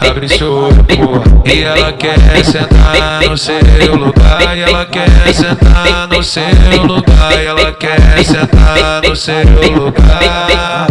[0.00, 1.22] Abre seu porra.
[1.46, 6.42] E ela quer sentar no seu lugar, ela quer sentar no seu
[6.84, 9.44] lugar, ela quer sentar no seu
[9.76, 10.88] lugar.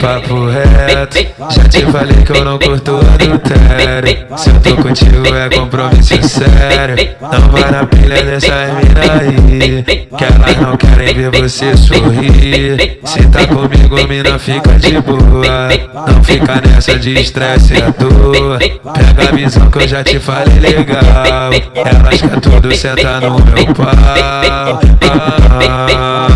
[0.00, 4.26] Papo reto, já te falei que eu não curto adultério.
[4.36, 7.16] Se eu tô contigo é compromisso sério.
[7.22, 9.82] Não vai na pilha dessas mina aí.
[10.16, 12.98] Que elas não querem ver você sorrir.
[13.04, 15.68] Se tá comigo, mina, fica de boa.
[16.06, 18.58] Não fica nessa de estresse à toa.
[18.58, 21.52] Pega a visão que eu já te falei legal.
[21.74, 24.80] Elas quer tudo sentar no meu pau.
[25.10, 26.26] Ah,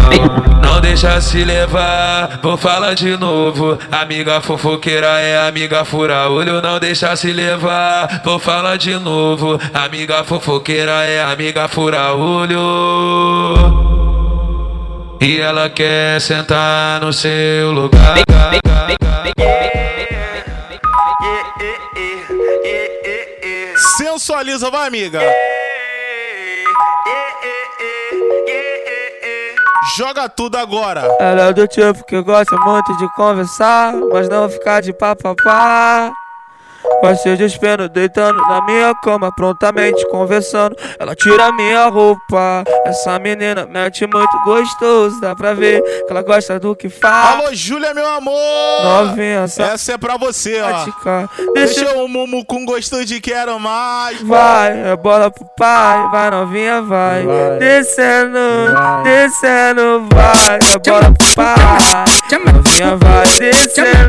[0.63, 3.79] não deixa se levar, vou falar de novo.
[3.91, 6.61] Amiga fofoqueira é amiga fura olho.
[6.61, 9.61] Não deixa se levar, vou falar de novo.
[9.75, 12.59] Amiga fofoqueira é amiga fura olho.
[15.21, 18.15] E ela quer sentar no seu lugar.
[23.97, 25.21] Sensualiza, vai, amiga.
[29.97, 31.03] Joga tudo agora.
[31.19, 36.13] Ela é do tipo que gosta muito de conversar, mas não ficar de papapá.
[37.01, 40.75] Vai ser despendo, deitando na minha cama, prontamente conversando.
[40.99, 42.65] Ela tira minha roupa.
[42.87, 47.37] Essa menina mete muito gostoso, dá pra ver que ela gosta do que faz.
[47.37, 48.83] Alô, Júlia, meu amor!
[48.83, 50.85] Novinha, sa- Essa é pra você, ó.
[51.55, 54.21] Deixa, Deixa- o Mumu com gosto de quero mais.
[54.23, 57.25] Vai, é bola pro pai, vai novinha, vai.
[57.59, 58.39] Descendo,
[59.05, 62.05] descendo, vai, é bola pro pai.
[62.53, 64.09] Novinha vai descendo,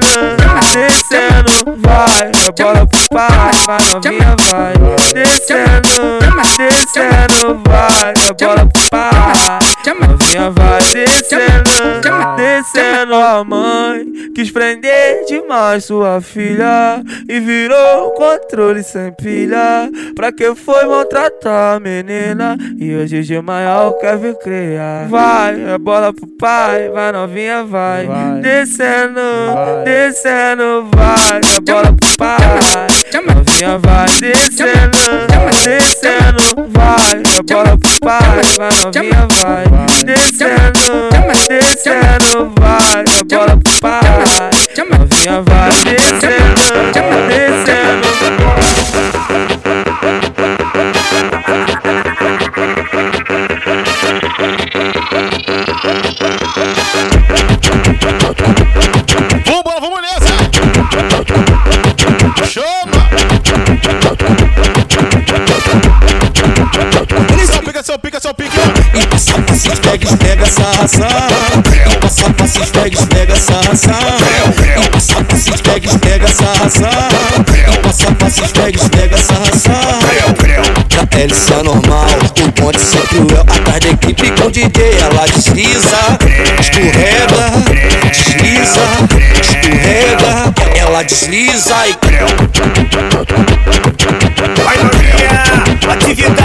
[0.73, 4.74] descendo, vai, é bola pro pai, vai novinha, vai.
[5.13, 6.19] Descendo,
[6.58, 9.60] descendo, vai, bola pro pai.
[10.00, 11.69] Novinha vai descendo,
[12.38, 13.15] descendo.
[13.15, 19.89] A mãe quis prender demais sua filha e virou controle sem pilha.
[20.15, 22.58] Pra que foi maltratar a menina?
[22.78, 25.08] E hoje de maior quer vir criar.
[25.08, 28.08] Vai, é bola pro pai, vai novinha, vai.
[28.41, 29.22] Descendo,
[29.86, 32.38] descendo, vai, é bola pro pai.
[33.13, 34.97] Novinha vai descendo,
[35.63, 39.63] descendo, vai, bola pro pai, vai novinha, vai.
[40.03, 41.10] Descendo,
[41.47, 44.01] descendo, vai, bola pro pai.
[44.77, 46.91] Novinha vai descendo,
[47.29, 48.38] descendo.
[69.89, 71.08] Esfrega, esfrega essa ração.
[71.73, 73.93] E passa, passa, esfrega, esfrega essa ração.
[74.84, 76.89] E passa, passa, esfrega, esfrega essa ração.
[77.73, 79.99] E passa, passa, esfrega, esfrega essa ração.
[81.10, 85.97] Pra é normal, o bonde ser cruel Atrás da equipe com DJ, ela desliza
[86.60, 87.52] Escorrega,
[88.10, 88.82] desliza
[89.41, 91.97] Escorrega, ela desliza e
[94.63, 96.38] Vai novinha, atividade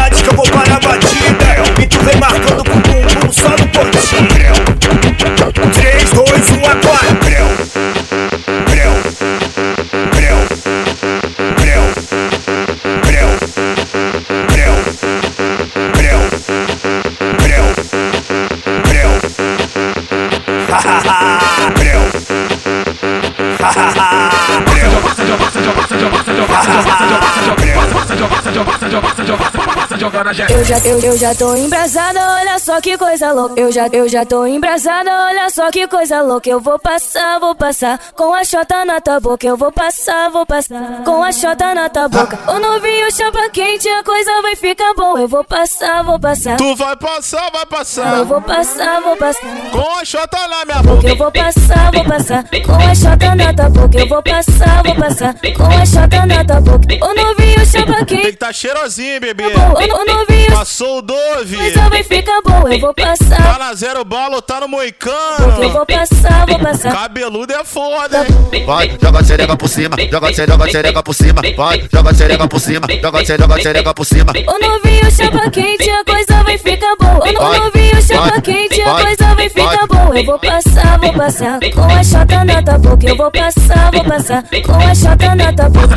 [30.53, 33.61] Eu já, eu, eu já tô embrasada, olha só que coisa louca.
[33.61, 36.49] Eu já, eu já tô embrasada, olha só que coisa louca.
[36.49, 39.47] Eu vou passar, vou passar com a chota na tua boca.
[39.47, 42.39] Eu vou passar, vou passar com a chota na tua boca.
[42.49, 45.21] O novinho chapa quente, a coisa vai ficar boa.
[45.21, 46.57] Eu vou passar, vou passar.
[46.57, 48.17] Tu vai passar, vai passar.
[48.19, 49.71] Eu vou passar, vou passar.
[49.71, 51.09] Com a chota na minha boca.
[51.09, 53.99] Eu vou passar, vou passar com a chota na tua boca.
[53.99, 57.05] Eu vou passar, vou passar com a chota na tua boca.
[57.05, 58.23] O novinho chapa Tem quente.
[58.33, 59.45] que tá cheirosinho, bebê.
[59.45, 61.57] O, o novinho Passou o Dove.
[61.57, 62.73] coisa vai ficar boa.
[62.73, 63.59] Eu vou Tá passar.
[63.59, 65.69] na zero bala, tá no Eu moicano.
[65.71, 66.93] vou passar, vou passar.
[66.93, 68.65] Cabeludo é foda, hein?
[68.65, 71.89] Vai, joga a xereca por cima, joga a xereca, joga a xereca por cima, vai,
[71.93, 74.33] joga a xereca por cima, joga a xereca, joga a xereca por cima.
[74.33, 77.29] O novinho chapa quente, a coisa vai ficar boa.
[77.29, 79.87] O, novinho chapa vai, quente, a coisa vai ficar vai.
[79.87, 80.19] boa.
[80.19, 83.07] Eu vou passar, vou passar com a chota na tua boca.
[83.09, 85.95] Eu vou passar, vou passar com a chota na tua boca.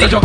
[0.00, 0.18] Eu já,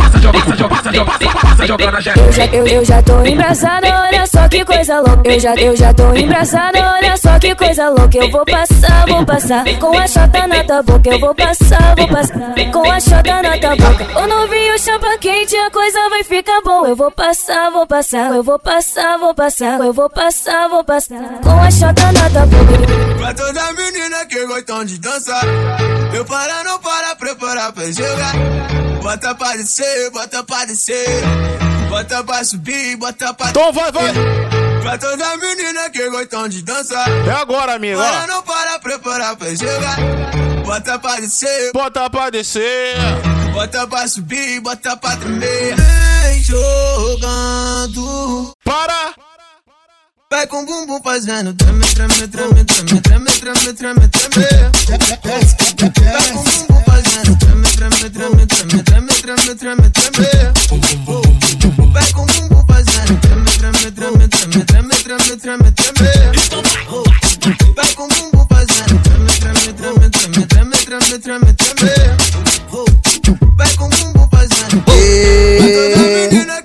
[2.52, 5.22] eu, eu já tô embrasada, olha só que coisa louca.
[5.24, 8.18] Eu já, eu já tô embrasada, olha só que coisa louca.
[8.18, 11.10] Eu vou passar, vou passar com a chota na tua boca.
[11.10, 14.20] Eu vou passar, vou passar com a chota na tua boca.
[14.20, 16.90] O novinho chapa quente, a coisa vai ficar boa.
[16.90, 21.40] Eu vou passar, vou passar, eu vou passar, vou passar, eu vou passar, vou passar
[21.42, 23.14] com a chota na tua boca.
[23.18, 25.46] Pra toda menina que gostam de dançar
[26.14, 26.78] Eu para, não
[27.64, 28.34] preparar pra jogar.
[29.02, 31.24] Bota pra descer, bota pra descer.
[31.90, 34.12] Bota pra subir, bota pra Então vai, vai.
[34.82, 37.08] Pra toda menina que gostam de dançar.
[37.28, 38.28] É agora, amigo, Para, ó.
[38.28, 39.98] não para, preparar pra jogar.
[40.66, 41.72] Bota pra descer.
[41.74, 42.96] Bota pra descer.
[43.54, 45.76] Bota pra subir, bota pra tremer.
[45.76, 47.94] Vem jogando.
[48.64, 49.14] Para.
[50.32, 54.48] Vai com o bumbum fazendo treme, treme, treme, treme, treme, treme, treme, treme.
[56.02, 56.73] Vai com o bumbum
[58.10, 60.52] treme, treme, treme, treme, treme, treme, treme.
[61.94, 66.10] Vai com o bumbum fazendo treme, treme, treme, treme, treme, treme, treme, treme.
[67.76, 71.92] Vai com o bumbum fazendo treme, treme, treme, treme, treme, treme, treme, treme.
[73.58, 74.84] Vai com o bumbum fazendo.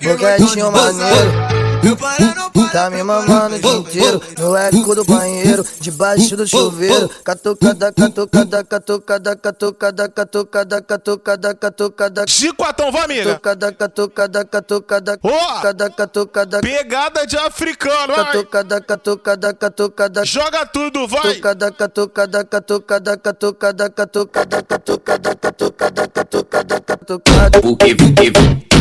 [0.03, 2.48] Bocadinho maneiro.
[2.67, 7.09] Tá me mamando o dia inteiro no eco do banheiro, debaixo do chuveiro.
[7.25, 12.25] Catucada, catucada, catucada, catucada, catucada, catucada, catucada.
[12.27, 13.39] Chicotão, vai, amiga.
[13.41, 16.61] Catucada, catucada, catucada, catucada, catucada.
[16.61, 18.25] Pegada de africano, vai.
[18.25, 20.25] Catucada, catucada, catucada.
[20.25, 21.37] Joga tudo, vai.
[21.37, 27.61] Catucada, catucada, catucada, catucada, catucada, catucada, catucada, catucada, catucada.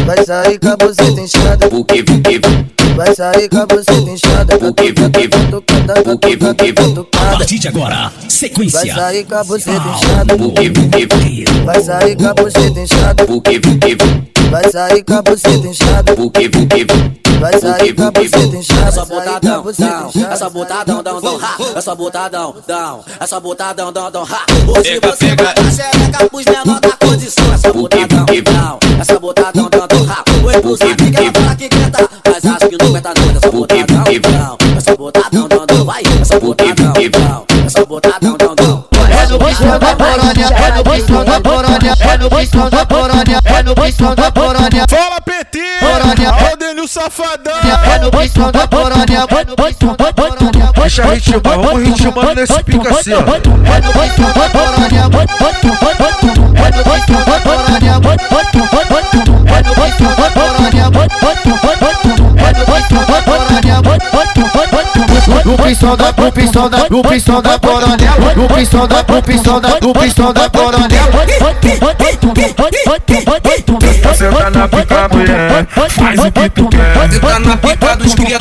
[0.05, 1.67] Vai sair com a buceta inchada.
[2.95, 4.57] Vai sair com a buceta inchada.
[4.57, 7.07] Catucada, catucada, catucada, catucada.
[7.33, 8.95] A partir de agora, Vai sequência.
[8.95, 10.37] sair com a buceta inchada.
[11.65, 13.25] Vai sair com a buceta inchada.
[14.49, 16.15] Vai sair com a buceta inchada.
[17.39, 18.87] Vai sair com a buceta inchada.
[18.87, 21.57] É só botadão, dão, é só botadão, dão, dão, ha.
[21.75, 24.45] É só botadão, dão, é só botadão, dão, dão, ha.
[24.67, 27.53] Hoje você bota a xereca pros menor da condição.
[27.53, 30.23] É só botadão, dão, é só botadão, dão, dão, ha.
[30.45, 33.27] Oi, pros amigos, ela fala que canta, mas acho que não aguenta não.
[33.35, 36.03] É só botadão, dão, é só botadão, dão, dão, vai.
[36.21, 38.36] É só botadão, dão, é só botadão, dão, dão.
[39.37, 43.63] No pistão da porônia, é no pistão da porônia, é no pistão da porônia, é
[43.63, 44.85] no pistão da porônia.
[44.89, 45.59] Fala, PT!
[45.79, 47.53] Porônia, É o Denil Safadão!
[47.93, 50.71] é no pistão da porônia, é no pistão da porônia.
[50.75, 53.19] Deixa ritmar, vamos ritmando nesse pica assim, ó.
[53.19, 55.96] É no pistão da porônia, é no pistão da porônia,
[65.67, 69.69] pistão da, no pistão da, no pistão da porônia, no pistão da, no pistão da,
[69.81, 71.01] no pistão da porônia.
[74.15, 77.11] Senta na pica, mulher, faz o que tu quer.
[77.11, 78.37] Senta na pica dos cria,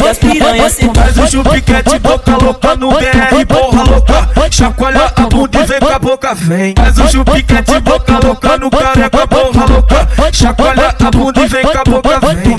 [0.00, 4.28] e as piranhas Faz o chupiquete, boca louca no BR, porra louca.
[4.50, 6.74] Chacoalha a bunda e vem com a boca, vem.
[6.76, 10.08] Faz o chupiquete, boca louca no careca, porra louca.
[10.32, 12.56] Chacoalha a bunda e vem com a boca, vem.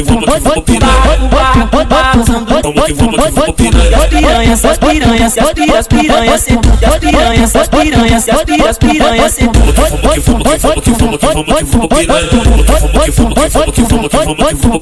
[0.00, 0.94] Que vamos que vamos piranha.
[1.30, 3.98] Vamos que vamos que vamos piranha.
[4.00, 6.48] As piranhas, as piranhas, as piranhas, as piranhas,
[6.80, 9.36] as piranhas, as piranhas, as piranhas, piranhas.
[9.36, 12.28] Vamos que vamos que vamos que vamos que vamos que vamos piranha.
[12.28, 13.12] Que vamos que vamos que
[13.50, 14.16] vamos que vamos que vamos que
[14.60, 14.78] vamos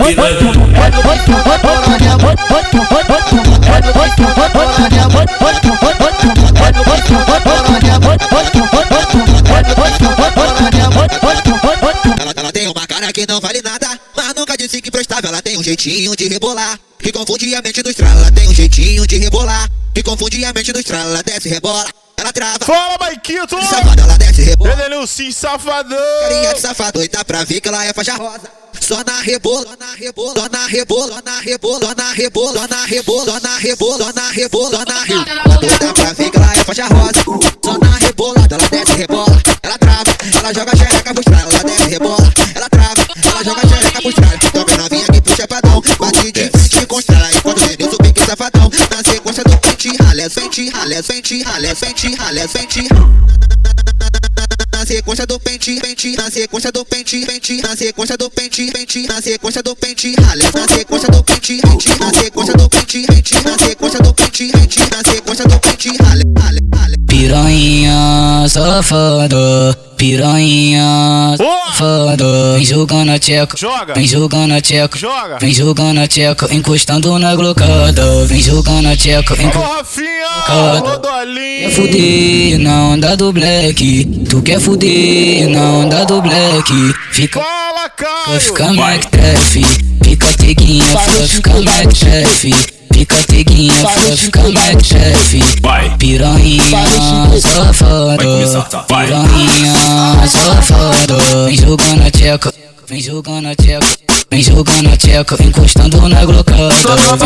[2.77, 3.18] piranha.
[14.69, 15.27] Disse que prestava.
[15.29, 18.21] Ela tem um jeitinho de rebolar, que confunde a mente do estrala.
[18.21, 21.11] Ela tem um jeitinho de rebolar, que confunde a mente do estrala.
[21.11, 22.65] Ela desce, rebola, ela trava.
[22.65, 23.57] Fala, Maiquito!
[23.63, 24.73] Safada, ela desce, rebola.
[24.73, 25.99] Edenil, sim, safadão!
[26.21, 28.59] Carinha de safado, e dá pra ver que ela é faixa rosa.
[28.81, 34.13] Só na rebola, na rebola, na rebola, na rebola, na rebola, na rebola, na rebola,
[34.15, 35.61] na rebola, na rebola.
[35.81, 37.25] Dá pra ver que ela é faixa rosa.
[37.65, 41.89] Só na rebola, ela desce, rebola, ela trava, ela joga xereca pro estrala, ela desce,
[41.89, 42.98] rebola, ela trava,
[43.39, 44.39] ela joga a xereca pro estrala.
[44.53, 47.31] Tome novinha que puxa padrão, bate de frente com estrala.
[47.33, 52.15] Enquanto o Denilson pique safadão, na sequência do pente, ralé, frente, ralé, frente, ralé, frente,
[52.17, 52.89] ralé, frente.
[54.73, 59.07] Na sequência do pente, pente, na sequência do pente, pente, na sequência do pente, pente,
[59.07, 63.35] na sequência do pente, ralé, na sequência do pente, pente, na sequência do pente, pente,
[63.45, 66.97] na sequência do pente, pente, na sequência do pente, ralé, ralé, ralé.
[67.07, 72.55] Piranha safada, piranha safada.
[72.55, 73.57] Vem jogando a tcheca,
[73.95, 74.99] vem jogando a tcheca,
[75.41, 78.25] vem jogando a tcheca, encostando na glocada.
[78.27, 79.59] Vem jogando a tcheca, encostando
[81.61, 84.05] Quer fuder, não dá do black.
[84.31, 86.73] Tu quer fuder, não dá do black.
[87.11, 87.41] Fica,
[88.27, 89.65] vai ficar mequetrefe.
[90.03, 92.78] Fica teguinha, vai ficar
[93.27, 93.71] mequetrefe.
[93.71, 95.43] Fica vai ficar mequetrefe.
[95.99, 98.19] Piranha safada,
[98.87, 101.47] piranha safada.
[101.47, 102.53] Vem jogando a tcheca,
[102.87, 104.18] vem jogando a tcheca.
[104.31, 106.69] Vem jogando a tcheca, encostando na glocada.
[106.69, 106.83] Vem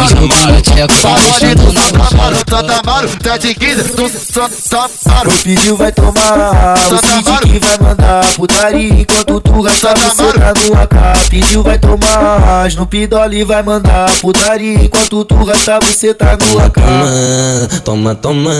[0.09, 2.37] jogando a tcheca, encostando na glocada.
[2.49, 5.23] Santa Maro, tá de 15, tu só, só, só.
[5.29, 10.55] O pediu vai tomar, o Cid que vai mandar putaria enquanto tu gasta você tá
[10.65, 11.29] no AK.
[11.29, 17.83] Pediu vai tomar, no pidole vai mandar putaria enquanto tu gasta você tá no AK.
[17.85, 18.53] Toma, toma,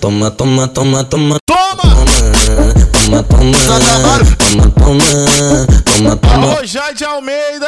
[0.00, 1.36] toma, toma, toma, toma.
[1.46, 1.82] Toma!
[1.82, 5.00] Toma, toma, toma, toma,
[5.84, 6.52] toma, toma.
[6.52, 7.66] Alô, Jade Almeida!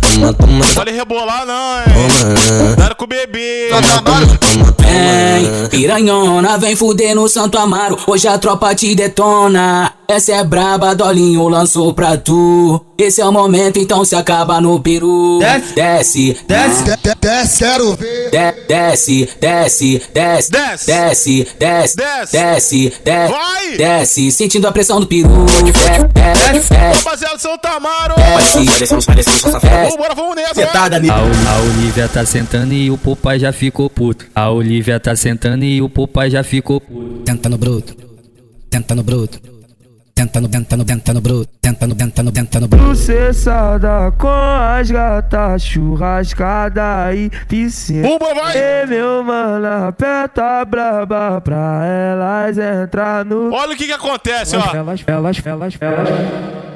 [0.00, 2.74] Toma, toma, Pode rebolar não, hein?
[2.76, 3.68] Nada com o bebê!
[3.70, 4.74] toma, toma.
[4.78, 7.98] Vem, piranhona, vem fuder no Santo Amaro.
[8.06, 9.92] Hoje a tropa te detona.
[10.06, 12.84] Essa é braba, Dolinho lançou pra tu.
[12.98, 15.38] Esse é o momento, então se acaba no peru.
[15.74, 16.84] Desce, desce,
[17.20, 18.30] desce, quero ver.
[18.68, 21.96] Desce, desce, desce, desce, desce, desce,
[22.32, 25.46] desce, vai, desce, sentindo a pressão do peru.
[26.12, 28.14] Desce, rapaziada, seu Tamaro.
[29.90, 30.54] Vambora, vamos nessa.
[30.54, 34.26] Sentada, A Olivia tá sentando e o papai já ficou puto.
[34.34, 37.22] A Olivia tá sentando e o papai já ficou puto.
[37.24, 37.96] Tentando bruto,
[38.70, 39.53] tentando bruto.
[40.24, 42.82] Tenta no, tenta no, tenta no bruto, tenta no, tenta no, tenta no bruto.
[42.82, 48.08] Processada com as gatas, churrascada e piscina.
[48.08, 48.56] Uma vai!
[48.56, 53.52] E meu mano, aperta braba pra elas entrar no.
[53.52, 54.74] Olha o que que acontece, ó.
[54.74, 55.78] Elas, elas, elas, elas.
[55.78, 56.73] Elas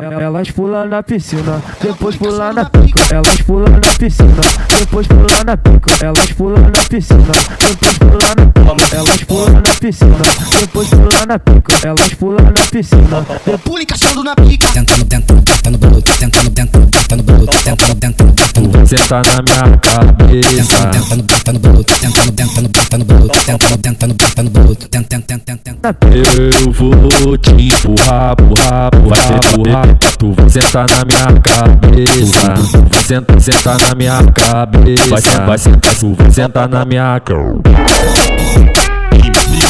[0.00, 3.14] elas pulam na piscina, depois pulam na pica.
[3.14, 4.42] Elas pulam na piscina,
[4.78, 5.90] depois pulam na pica.
[6.04, 8.96] Elas pulam na piscina, depois pulam na pica.
[8.96, 10.16] Elas pulam na piscina,
[10.60, 11.86] depois pulam na pica.
[11.86, 13.26] Elas pulam na piscina.
[13.64, 14.66] Pula encaixando na pica.
[14.72, 18.86] Tentando dentro, tentando bolo, tentando dentro, tentando bolo, tentando dentro, tentando.
[18.88, 20.90] Cê tá na minha cabeça.
[20.90, 25.80] Tentando, tentando bolo, tentando, tentando, tentando bolo, tentando, tentando, tentando bolo, tentando, tentando, tentando.
[26.10, 29.89] Eu vou te empurrar, empurrar, empurrar, empurrar.
[30.18, 32.54] Tu vai sentar na minha cabeça.
[32.54, 35.06] Tu vai sentar, sentar na minha cabeça.
[35.08, 37.50] Vai sentar, vai sentar, tu vai sentar na minha cabeça.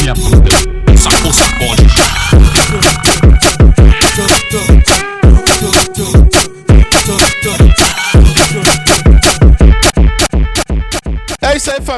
[0.01, 0.51] Minha bunda,
[0.93, 1.45] essa força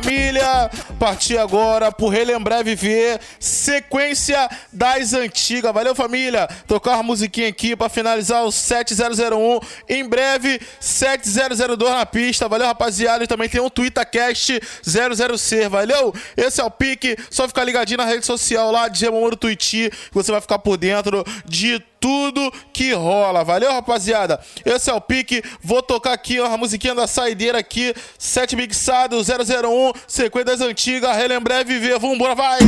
[0.01, 0.71] família.
[0.97, 5.71] Partir agora por relembrar e viver sequência das antigas.
[5.71, 6.47] Valeu, família.
[6.67, 9.59] Tocar uma musiquinha aqui pra finalizar o 7001.
[9.87, 12.47] Em breve, 7002 na pista.
[12.47, 13.23] Valeu, rapaziada.
[13.23, 15.69] E também tem um TwitterCast 00C.
[15.69, 16.13] Valeu?
[16.35, 17.15] Esse é o pique.
[17.29, 19.73] Só ficar ligadinho na rede social lá de Gemomoro Twitch.
[19.73, 23.45] Que você vai ficar por dentro de tudo que rola.
[23.45, 24.37] Valeu, rapaziada?
[24.65, 25.41] Esse é o pique.
[25.63, 27.95] Vou tocar aqui ó, a musiquinha da saideira aqui.
[28.19, 29.93] 7 mixado 001.
[30.05, 31.15] Sequência das antigas.
[31.15, 31.97] Relembrar e viver.
[31.97, 32.59] Vambora, vai!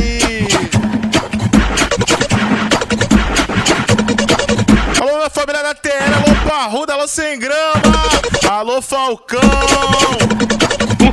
[5.02, 6.14] Alô, minha família da TN.
[6.14, 6.94] Alô, Parruda.
[6.94, 8.02] Alô, Sem Grama.
[8.50, 9.38] Alô, Falcão.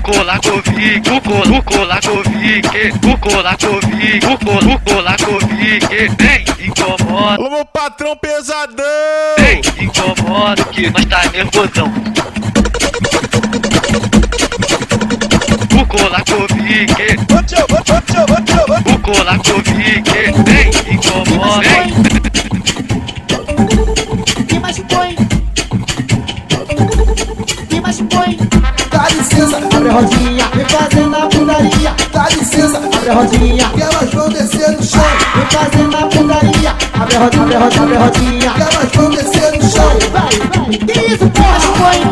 [0.04, 1.22] Colacovic, o
[1.64, 2.68] Colacovic,
[3.08, 4.38] o Colacovic, o
[4.80, 5.88] Colacovic,
[6.20, 7.36] vem, incomoda.
[7.36, 8.84] Alô, patrão pesadão!
[9.40, 11.90] Vem, incomoda que nós tá nervosão.
[15.72, 16.92] O Colacovic,
[18.94, 20.12] o Colacovic,
[20.44, 21.62] vem, incomoda.
[21.62, 21.94] Vem.
[24.50, 25.16] E mais põe.
[27.72, 28.63] E mais põe.
[29.04, 31.94] Dá licença, abre a rodinha, vem fazendo a putaria.
[32.14, 35.04] Dá licença, abre a rodinha, que elas vão descer no chão.
[35.36, 38.92] Vem fazendo a putaria, abre a rodinha, abre a rodinha, abre a rodinha, que elas
[38.96, 39.92] vão descer no chão.
[40.14, 41.60] Vai, vai, que isso, porra?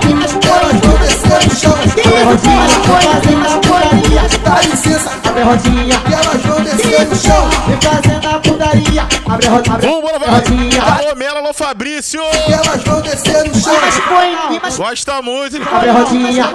[0.05, 0.90] Me machucou, elas vão
[1.21, 1.73] descer no chão.
[1.73, 4.21] Abre a rodinha, vem fazendo a putaria.
[4.43, 7.49] Dá licença, abre a rodinha, que elas vão descer no chão.
[7.67, 9.81] Vem fazendo a putaria, abre a rodinha,
[10.15, 10.81] abre rodinha.
[10.81, 12.21] Alô, Mela, alô, Fabrício!
[12.45, 13.73] Que elas vão descer no chão.
[13.73, 14.37] Hein?
[14.49, 14.85] Me machucou.
[14.87, 15.63] Gosta muito, hein?
[15.71, 16.45] Abre a rodinha,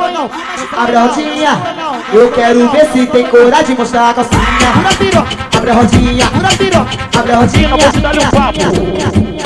[0.76, 1.62] abre a rodinha.
[2.12, 4.42] Eu quero ver se tem coragem de mostrar a calcinha.
[5.56, 6.26] Abre a rodinha,
[7.18, 7.70] abre a rodinha.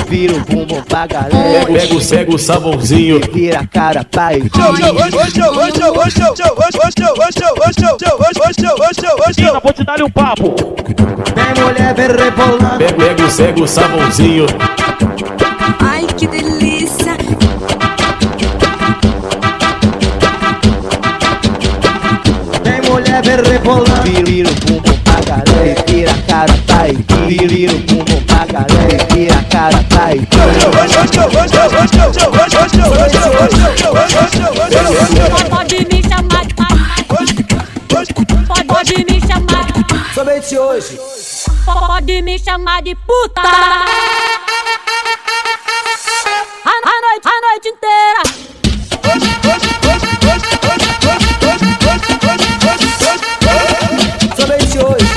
[0.08, 1.66] Vira o bumbum pra galera.
[1.66, 3.20] Pega o cego, o sabãozinho.
[3.32, 4.50] Vira a cara pra ir.
[9.40, 10.54] Tina, vou te dar um papo.
[11.34, 12.78] Vem mulher, vem rebolando.
[12.78, 14.46] Pega, pega o cego, o sabãozinho.
[15.80, 17.16] Ai, que delícia.
[22.62, 24.02] Vem mulher, vem rebolando.
[24.26, 25.84] Vira o bumbum pra galera.
[25.86, 27.04] Vira a cara pra ir.
[27.26, 29.06] Vira o bumbum pra galera.
[29.12, 29.80] Vira a cara
[30.14, 30.26] ir.
[35.50, 36.54] Pode me chamar de
[37.88, 38.14] Pode,
[38.64, 41.00] pode me chamar de Somente hoje.
[41.64, 43.40] Pode me chamar de puta.
[46.64, 48.22] A, a noite, a noite inteira.
[54.36, 55.09] Somente hoje.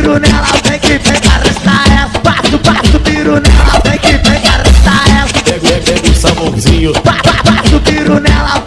[0.00, 2.08] Piro nela, vem que vem que arrasta ela.
[2.22, 5.28] Passo, passo, piro nela, vem que vem que arrasta ela.
[5.44, 6.92] Pega, pega, pega o sabãozinho.
[6.92, 8.64] Pa, pa, passo, piro nela.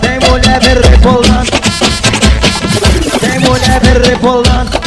[0.00, 1.50] Tem mulher me rebolando.
[3.20, 4.80] Tem mulher me rebolando.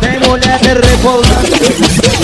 [0.00, 1.81] Tem mulher me rebolando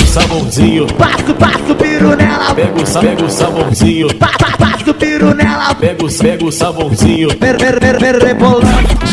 [0.09, 2.55] sabãozinho, passo, passo, piro nela.
[2.55, 5.75] Pego, pego, sabãozinho, passo, passo, piro nela.
[5.75, 9.08] Pego, pego, sabãozinho, Ver, ver, ver, ver, rebolando.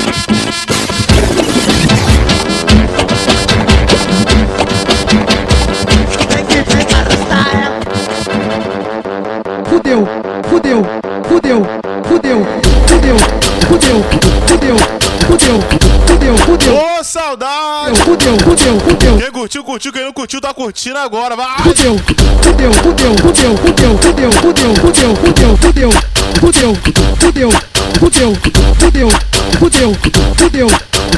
[18.26, 19.18] Fudeu, fudeu, fudeu.
[19.20, 19.94] Quem curtiu, curtiu.
[19.94, 21.36] Quem não curtiu, tá curtindo agora.
[21.36, 21.60] Vai!
[21.60, 21.96] Fudeu,
[22.42, 25.92] fudeu, fudeu, fudeu, fudeu, fudeu, fudeu, fudeu, fudeu, fudeu,
[26.40, 26.74] fudeu,
[27.20, 27.52] fudeu,
[28.00, 28.34] fudeu,
[28.80, 29.14] fudeu,
[29.60, 29.94] fudeu,
[30.38, 30.68] fudeu,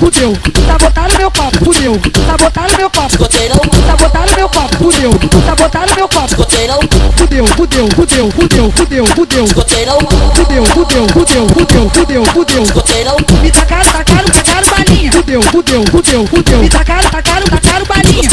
[0.01, 0.33] fudeu.
[0.67, 1.93] Sabotaram meu copo, fudeu.
[2.27, 3.17] Sabotaram meu copo.
[3.87, 5.11] Sabotaram meu copo, fudeu.
[5.45, 6.35] Sabotaram meu copo.
[7.17, 9.47] Fudeu, fudeu, fudeu, fudeu, fudeu, fudeu.
[9.47, 13.41] Fudeu, fudeu, fudeu, fudeu, fudeu, fudeu.
[13.41, 15.11] Me tacaram, tacaram, tacaram balinha.
[15.13, 16.66] Fudeu, fudeu, fudeu, fudeu.
[16.97, 18.29] Me tacaram, tacaram, tacaram balinha.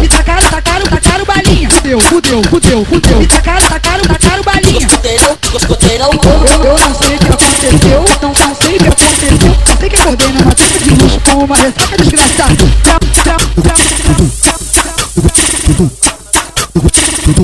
[0.00, 1.70] Me tacaram, tacaram, tacaram balinha.
[1.70, 3.18] Fudeu, fudeu, fudeu, fudeu.
[3.18, 4.86] Me tacaram, tacaram, tacaram balinha.
[5.18, 5.36] Eu,
[6.64, 9.38] eu não sei o que aconteceu, não, não sei o que aconteceu.
[9.80, 12.54] Sei que acordei numa tenda de luxo com uma ressaca desgraçada.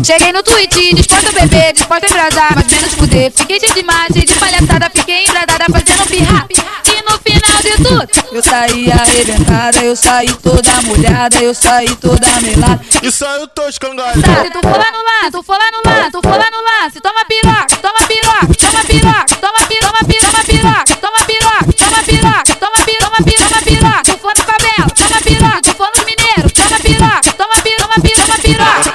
[0.05, 3.33] Cheguei no tweet, disposta a beber, disposta a embrasar, mas menos fuder.
[3.35, 6.47] Fiquei cheio de cheio de palhaçada, fiquei embrasada fazendo pirra.
[6.51, 12.41] E no final de tudo, Eu saí arrebentada, eu saí toda molhada, eu saí toda
[12.41, 12.81] melada.
[13.03, 14.21] E saiu toscangalhado.
[14.21, 16.63] se tu for lá no lance, tu for lá no lance, tu for lá no
[16.63, 22.59] lance, toma piroca, toma piroca, toma piroca, toma piroca, toma piroca, toma piroca, toma piroca,
[22.59, 24.03] toma piroca, toma piroca, toma piroca.
[24.05, 27.95] Tu for no cabelo, toma piroca, tu for nos mineiros, toma piroca, toma piroca, toma
[28.03, 28.95] piroca, toma piroca.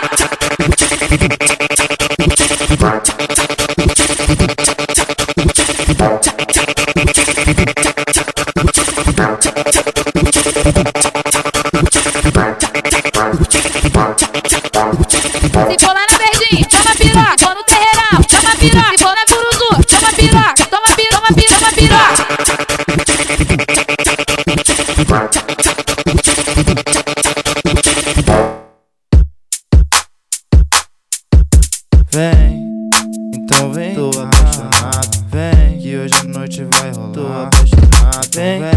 [36.59, 37.11] Noite vai rolar.
[37.13, 38.61] Tô apaixonado, vem.
[38.61, 38.69] vem.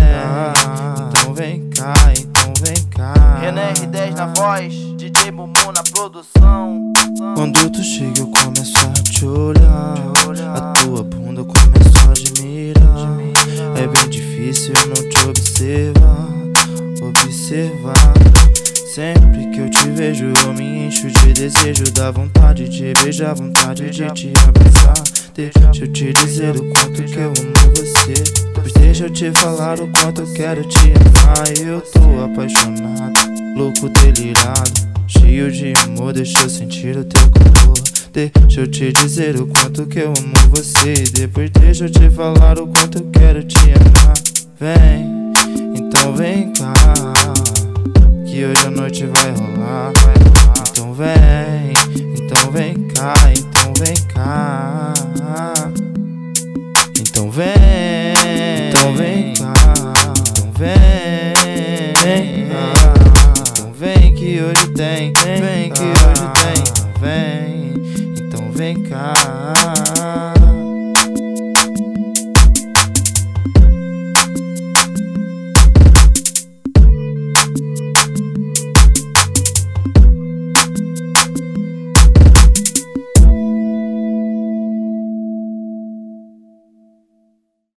[1.09, 3.39] Então vem cá, então vem cá.
[3.41, 6.93] Renan R10 na voz, DJ Bumu na produção.
[7.35, 9.97] Quando tu chega, eu começo a te olhar.
[10.55, 13.19] A tua bunda eu começo a admirar.
[13.77, 16.29] É bem difícil eu não te observar.
[17.03, 18.13] Observar.
[18.95, 21.85] Sempre que eu te vejo, eu me encho de desejo.
[21.93, 25.22] Dá vontade de beijar, vontade de te abraçar.
[25.35, 28.23] Deixa eu te dizer o quanto que eu amo você.
[28.55, 31.49] Pois deixa eu te falar o quanto eu quero te amar.
[31.59, 33.19] Eu tô apaixonado,
[33.57, 34.93] louco, delirado.
[35.07, 37.75] Cheio de amor, deixa eu sentir o teu calor.
[38.13, 40.93] Deixa eu te dizer o quanto que eu amo você.
[41.15, 44.15] Depois deixa eu te falar o quanto eu quero te amar.
[44.61, 45.33] Vem,
[45.75, 46.75] então vem cá.
[48.27, 49.93] Que hoje a noite vai rolar.
[50.71, 51.73] Então vem,
[52.35, 54.95] então vem cá, então vem cá.
[56.99, 57.53] Então vem,
[58.71, 59.75] então vem cá.
[60.31, 60.73] Então vem,
[62.03, 62.73] vem cá.
[63.51, 66.65] Então vem que hoje tem, vem que hoje tem.
[67.03, 67.75] Vem,
[68.17, 70.33] então vem cá.